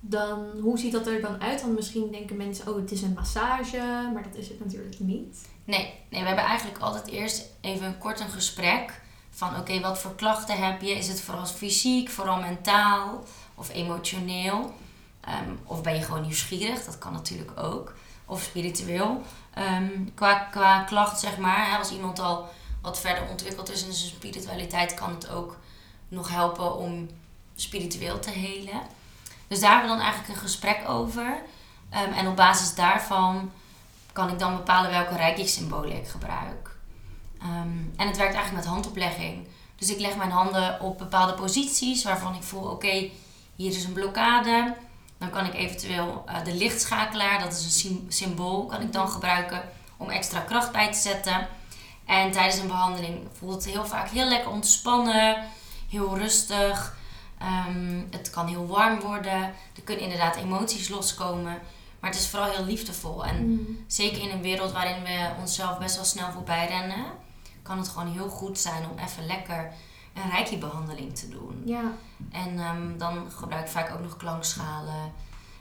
dan 0.00 0.46
hoe 0.60 0.78
ziet 0.78 0.92
dat 0.92 1.06
er 1.06 1.20
dan 1.20 1.42
uit? 1.42 1.62
Want 1.62 1.74
misschien 1.74 2.10
denken 2.10 2.36
mensen, 2.36 2.68
oh, 2.68 2.76
het 2.76 2.92
is 2.92 3.02
een 3.02 3.12
massage, 3.12 4.10
maar 4.14 4.22
dat 4.22 4.34
is 4.34 4.48
het 4.48 4.64
natuurlijk 4.64 4.98
niet. 4.98 5.48
Nee, 5.64 5.94
nee, 6.10 6.20
we 6.20 6.26
hebben 6.26 6.44
eigenlijk 6.44 6.78
altijd 6.78 7.06
eerst 7.06 7.44
even 7.60 7.86
een 7.86 7.98
kort 7.98 8.20
een 8.20 8.30
gesprek. 8.30 9.00
Van 9.30 9.56
oké, 9.56 9.80
wat 9.80 9.98
voor 9.98 10.14
klachten 10.14 10.56
heb 10.66 10.80
je? 10.80 10.90
Is 10.90 11.08
het 11.08 11.20
vooral 11.20 11.46
fysiek, 11.46 12.10
vooral 12.10 12.40
mentaal 12.40 13.24
of 13.54 13.72
emotioneel? 13.72 14.74
Ehm, 15.20 15.50
of 15.64 15.82
ben 15.82 15.94
je 15.94 16.02
gewoon 16.02 16.22
nieuwsgierig? 16.22 16.84
Dat 16.84 16.98
kan 16.98 17.12
natuurlijk 17.12 17.60
ook. 17.60 17.94
Of 18.26 18.42
spiritueel. 18.42 19.22
Ehm, 19.54 19.90
qua, 20.14 20.34
qua 20.34 20.82
klacht, 20.82 21.20
zeg 21.20 21.38
maar. 21.38 21.78
Als 21.78 21.92
iemand 21.92 22.18
al 22.18 22.48
wat 22.82 23.00
verder 23.00 23.28
ontwikkeld 23.30 23.70
is 23.70 23.84
in 23.84 23.92
zijn 23.92 24.10
spiritualiteit, 24.10 24.94
kan 24.94 25.10
het 25.10 25.28
ook 25.28 25.56
nog 26.08 26.28
helpen 26.28 26.76
om 26.76 27.08
spiritueel 27.54 28.18
te 28.18 28.30
helen. 28.30 28.80
Dus 29.48 29.60
daar 29.60 29.70
hebben 29.70 29.90
we 29.90 29.96
dan 29.96 30.04
eigenlijk 30.04 30.34
een 30.34 30.46
gesprek 30.48 30.88
over. 30.88 31.42
Ehm, 31.90 32.12
en 32.12 32.28
op 32.28 32.36
basis 32.36 32.74
daarvan 32.74 33.50
kan 34.12 34.28
ik 34.28 34.38
dan 34.38 34.56
bepalen 34.56 34.90
welke 34.90 35.16
reiki-symbolen 35.16 35.96
ik 35.96 36.08
gebruik. 36.08 36.76
Ehm, 37.40 37.78
en 37.96 38.06
het 38.06 38.16
werkt 38.16 38.34
eigenlijk 38.34 38.52
met 38.52 38.66
handoplegging. 38.66 39.46
Dus 39.76 39.90
ik 39.90 40.00
leg 40.00 40.16
mijn 40.16 40.30
handen 40.30 40.80
op 40.80 40.98
bepaalde 40.98 41.34
posities 41.34 42.04
waarvan 42.04 42.34
ik 42.34 42.42
voel, 42.42 42.70
oké, 42.70 43.10
hier 43.56 43.70
is 43.70 43.84
een 43.84 43.92
blokkade. 43.92 44.74
Dan 45.22 45.30
kan 45.30 45.46
ik 45.46 45.54
eventueel 45.54 46.22
eh, 46.26 46.44
de 46.44 46.54
lichtschakelaar, 46.54 47.40
dat 47.40 47.52
is 47.52 47.64
een 47.64 47.70
sym- 47.70 48.04
symbool, 48.08 48.66
kan 48.66 48.80
ik 48.80 48.92
dan 48.92 49.08
gebruiken 49.08 49.62
om 49.96 50.10
extra 50.10 50.40
kracht 50.40 50.72
bij 50.72 50.92
te 50.92 50.98
zetten. 50.98 51.48
En 52.06 52.30
tijdens 52.30 52.56
een 52.60 52.66
behandeling 52.66 53.28
voelt 53.38 53.54
het 53.54 53.72
heel 53.72 53.86
vaak 53.86 54.08
heel 54.10 54.28
lekker 54.28 54.50
ontspannen, 54.50 55.36
heel 55.88 56.18
rustig. 56.18 56.96
Ehm, 57.38 58.00
het 58.10 58.30
kan 58.30 58.46
heel 58.46 58.66
warm 58.66 59.00
worden. 59.00 59.42
Er 59.76 59.82
kunnen 59.84 60.04
inderdaad 60.04 60.36
emoties 60.36 60.88
loskomen. 60.88 61.58
Maar 62.00 62.10
het 62.10 62.20
is 62.20 62.28
vooral 62.28 62.50
heel 62.50 62.64
liefdevol. 62.64 63.24
En 63.24 63.36
zeker 63.86 64.22
in 64.22 64.30
een 64.30 64.42
wereld 64.42 64.72
waarin 64.72 65.02
we 65.02 65.30
onszelf 65.40 65.78
best 65.78 65.96
wel 65.96 66.04
snel 66.04 66.30
voorbij 66.32 66.66
rennen, 66.66 67.04
kan 67.62 67.78
het 67.78 67.88
gewoon 67.88 68.12
heel 68.12 68.28
goed 68.28 68.58
zijn 68.58 68.82
om 68.90 68.98
even 68.98 69.26
lekker 69.26 69.72
een 70.14 70.30
reiki-behandeling 70.30 71.14
te 71.14 71.28
doen. 71.28 71.62
Ja, 71.64 71.92
En 72.30 72.58
ehm, 72.58 72.98
dan 72.98 73.30
gebruik 73.30 73.64
ik 73.64 73.70
vaak 73.70 73.92
ook 73.94 74.00
nog 74.02 74.16
klankschalen 74.16 75.12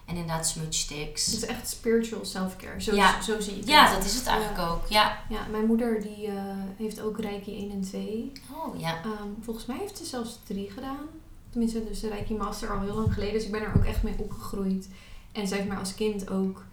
En 0.06 0.18
inderdaad 0.18 0.48
smudge 0.48 0.80
sticks. 0.80 1.26
Het 1.26 1.36
is 1.36 1.46
echt 1.46 1.70
spiritual 1.70 2.26
self-care. 2.26 2.82
Zo, 2.82 2.96
Ja. 2.96 3.22
zo 3.22 3.40
zie 3.40 3.52
ik 3.54 3.60
het. 3.60 3.68
Ja, 3.70 3.94
dat 3.96 4.06
is 4.06 4.16
het 4.16 4.26
eigenlijk 4.28 4.70
ook. 4.70 4.88
Ja. 4.88 5.18
Ja, 5.30 5.46
mijn 5.52 5.66
moeder 5.66 6.02
die 6.02 6.28
eh, 6.28 6.34
heeft 6.78 7.02
ook 7.02 7.20
Reiki 7.20 7.58
1 7.58 7.72
en 7.72 7.82
2. 7.82 8.32
Oh 8.52 8.80
ja. 8.80 9.02
Ehm, 9.04 9.28
volgens 9.42 9.66
mij 9.66 9.78
heeft 9.78 9.98
ze 9.98 10.06
zelfs 10.06 10.40
3 10.44 10.70
gedaan. 10.72 11.06
Tenminste, 11.50 11.84
dus 11.86 12.00
de 12.00 12.08
Reiki 12.10 12.34
Master 12.34 12.72
al 12.74 12.82
heel 12.82 12.96
lang 12.96 13.14
geleden. 13.14 13.34
Dus 13.34 13.46
ik 13.46 13.52
ben 13.52 13.62
er 13.62 13.76
ook 13.76 13.84
echt 13.84 14.04
mee 14.04 14.16
opgegroeid. 14.18 14.90
En 15.32 15.48
zij 15.48 15.58
heeft 15.58 15.70
mij 15.70 15.78
als 15.80 15.96
kind 15.96 16.30
ook 16.30 16.64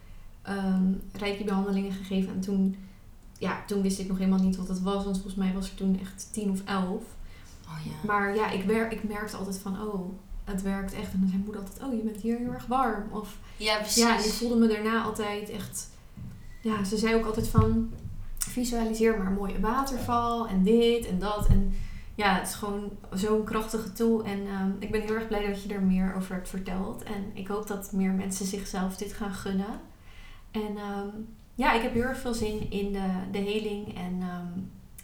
ehm 0.43 0.93
Reiki 1.13 1.45
behandelingen 1.45 1.93
gegeven. 1.93 2.33
En 2.33 2.41
toen, 2.41 2.77
ja, 3.39 3.63
toen 3.67 3.83
wist 3.83 3.99
ik 3.99 4.09
nog 4.09 4.19
helemaal 4.19 4.43
niet 4.43 4.57
wat 4.57 4.69
het 4.69 4.83
was. 4.83 5.05
Want 5.05 5.17
volgens 5.17 5.35
mij 5.35 5.53
was 5.53 5.71
ik 5.71 5.77
toen 5.77 5.99
echt 6.01 6.29
10 6.33 6.51
of 6.51 6.61
11. 6.65 7.03
Oh 7.69 7.85
ja. 7.85 8.07
Maar 8.07 8.35
ja, 8.35 8.51
ik, 8.51 8.65
wer 8.65 8.93
ik 8.93 9.03
merkte 9.05 9.37
altijd 9.37 9.59
van, 9.59 9.83
oh, 9.83 10.19
het 10.45 10.63
werkt 10.63 10.93
echt. 10.93 11.13
En 11.13 11.21
dan 11.21 11.29
zei 11.29 11.43
moeder 11.43 11.63
altijd, 11.63 11.83
oh, 11.83 11.95
je 11.95 12.03
bent 12.03 12.21
hier 12.21 12.39
heel 12.39 12.53
erg 12.53 12.67
warm. 12.67 13.13
Of 13.13 13.37
Ja, 13.57 13.77
precies. 13.77 14.03
ja, 14.03 14.19
en 14.19 14.25
ik 14.25 14.33
voelde 14.33 14.57
me 14.57 14.67
daarna 14.67 15.03
altijd 15.03 15.51
echt... 15.51 15.89
Ja, 16.61 16.85
ze 16.85 16.97
zei 16.97 17.15
ook 17.15 17.27
altijd 17.27 17.49
van... 17.49 17.93
Visualiseer 18.39 19.19
maar 19.19 19.27
een 19.27 19.33
mooie 19.33 19.61
waterval 19.61 20.49
en 20.49 20.63
dit 20.63 21.07
en 21.07 21.19
dat. 21.19 21.47
En 21.47 21.75
ja, 22.15 22.35
het 22.35 22.49
is 22.49 22.55
gewoon 22.55 22.91
zo'n 23.13 23.45
krachtige 23.45 23.93
tool. 23.93 24.25
En 24.25 24.47
ehm, 24.47 24.71
ik 24.79 24.91
ben 24.91 25.01
heel 25.01 25.15
erg 25.15 25.29
blij 25.29 25.47
dat 25.47 25.63
je 25.63 25.75
er 25.75 25.83
meer 25.83 26.15
over 26.17 26.35
hebt 26.35 26.49
verteld. 26.49 27.03
En 27.03 27.31
ik 27.33 27.49
hoop 27.49 27.67
dat 27.67 27.93
meer 27.93 28.13
mensen 28.13 28.47
zichzelf 28.47 28.97
dit 28.97 29.13
gaan 29.13 29.33
gunnen. 29.33 29.81
En 30.51 30.77
ehm, 30.77 31.09
ja, 31.55 31.73
ik 31.73 31.83
heb 31.83 31.93
heel 31.93 32.03
erg 32.03 32.19
veel 32.19 32.35
zin 32.35 32.71
in 32.71 32.93
de, 32.93 33.09
de 33.31 33.39
healing 33.39 33.97
en 33.97 34.19
ehm, 34.21 34.59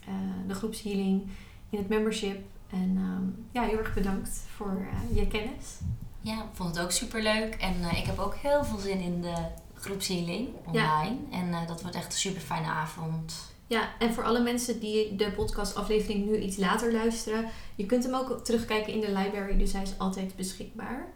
eh, 0.06 0.48
de 0.48 0.54
groepshealing. 0.54 1.22
In 1.70 1.78
het 1.78 1.88
membership. 1.88 2.44
En 2.74 2.96
ehm, 2.98 3.22
ja, 3.52 3.62
heel 3.62 3.78
erg 3.78 3.94
bedankt 3.94 4.42
voor 4.56 4.86
eh, 4.92 5.16
je 5.16 5.26
kennis. 5.26 5.78
Ja, 6.20 6.34
ik 6.34 6.48
vond 6.52 6.74
het 6.76 6.84
ook 6.84 6.90
super 6.90 7.22
leuk. 7.22 7.54
En 7.54 7.74
eh, 7.82 7.98
ik 7.98 8.04
heb 8.06 8.18
ook 8.18 8.34
heel 8.34 8.64
veel 8.64 8.78
zin 8.78 9.00
in 9.00 9.20
de 9.20 9.34
groepshealing 9.74 10.48
Ja. 10.72 11.00
online. 11.00 11.16
En 11.30 11.52
eh, 11.52 11.66
dat 11.66 11.82
wordt 11.82 11.96
echt 11.96 12.06
een 12.06 12.18
super 12.18 12.40
fijne 12.40 12.66
avond. 12.66 13.52
Ja, 13.66 13.88
en 13.98 14.12
voor 14.14 14.24
alle 14.24 14.40
mensen 14.42 14.80
die 14.80 15.16
de 15.16 15.30
podcastaflevering 15.30 16.26
nu 16.26 16.38
iets 16.38 16.56
later 16.56 16.92
luisteren, 16.92 17.48
je 17.74 17.86
kunt 17.86 18.04
hem 18.04 18.14
ook 18.14 18.44
terugkijken 18.44 18.92
in 18.92 19.00
de 19.00 19.12
library, 19.12 19.58
dus 19.58 19.72
hij 19.72 19.82
is 19.82 19.98
altijd 19.98 20.36
beschikbaar. 20.36 21.06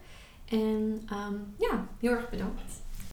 En 0.45 1.01
ehm, 1.09 1.33
ja, 1.57 1.85
heel 1.99 2.11
erg 2.11 2.29
bedankt. 2.29 2.61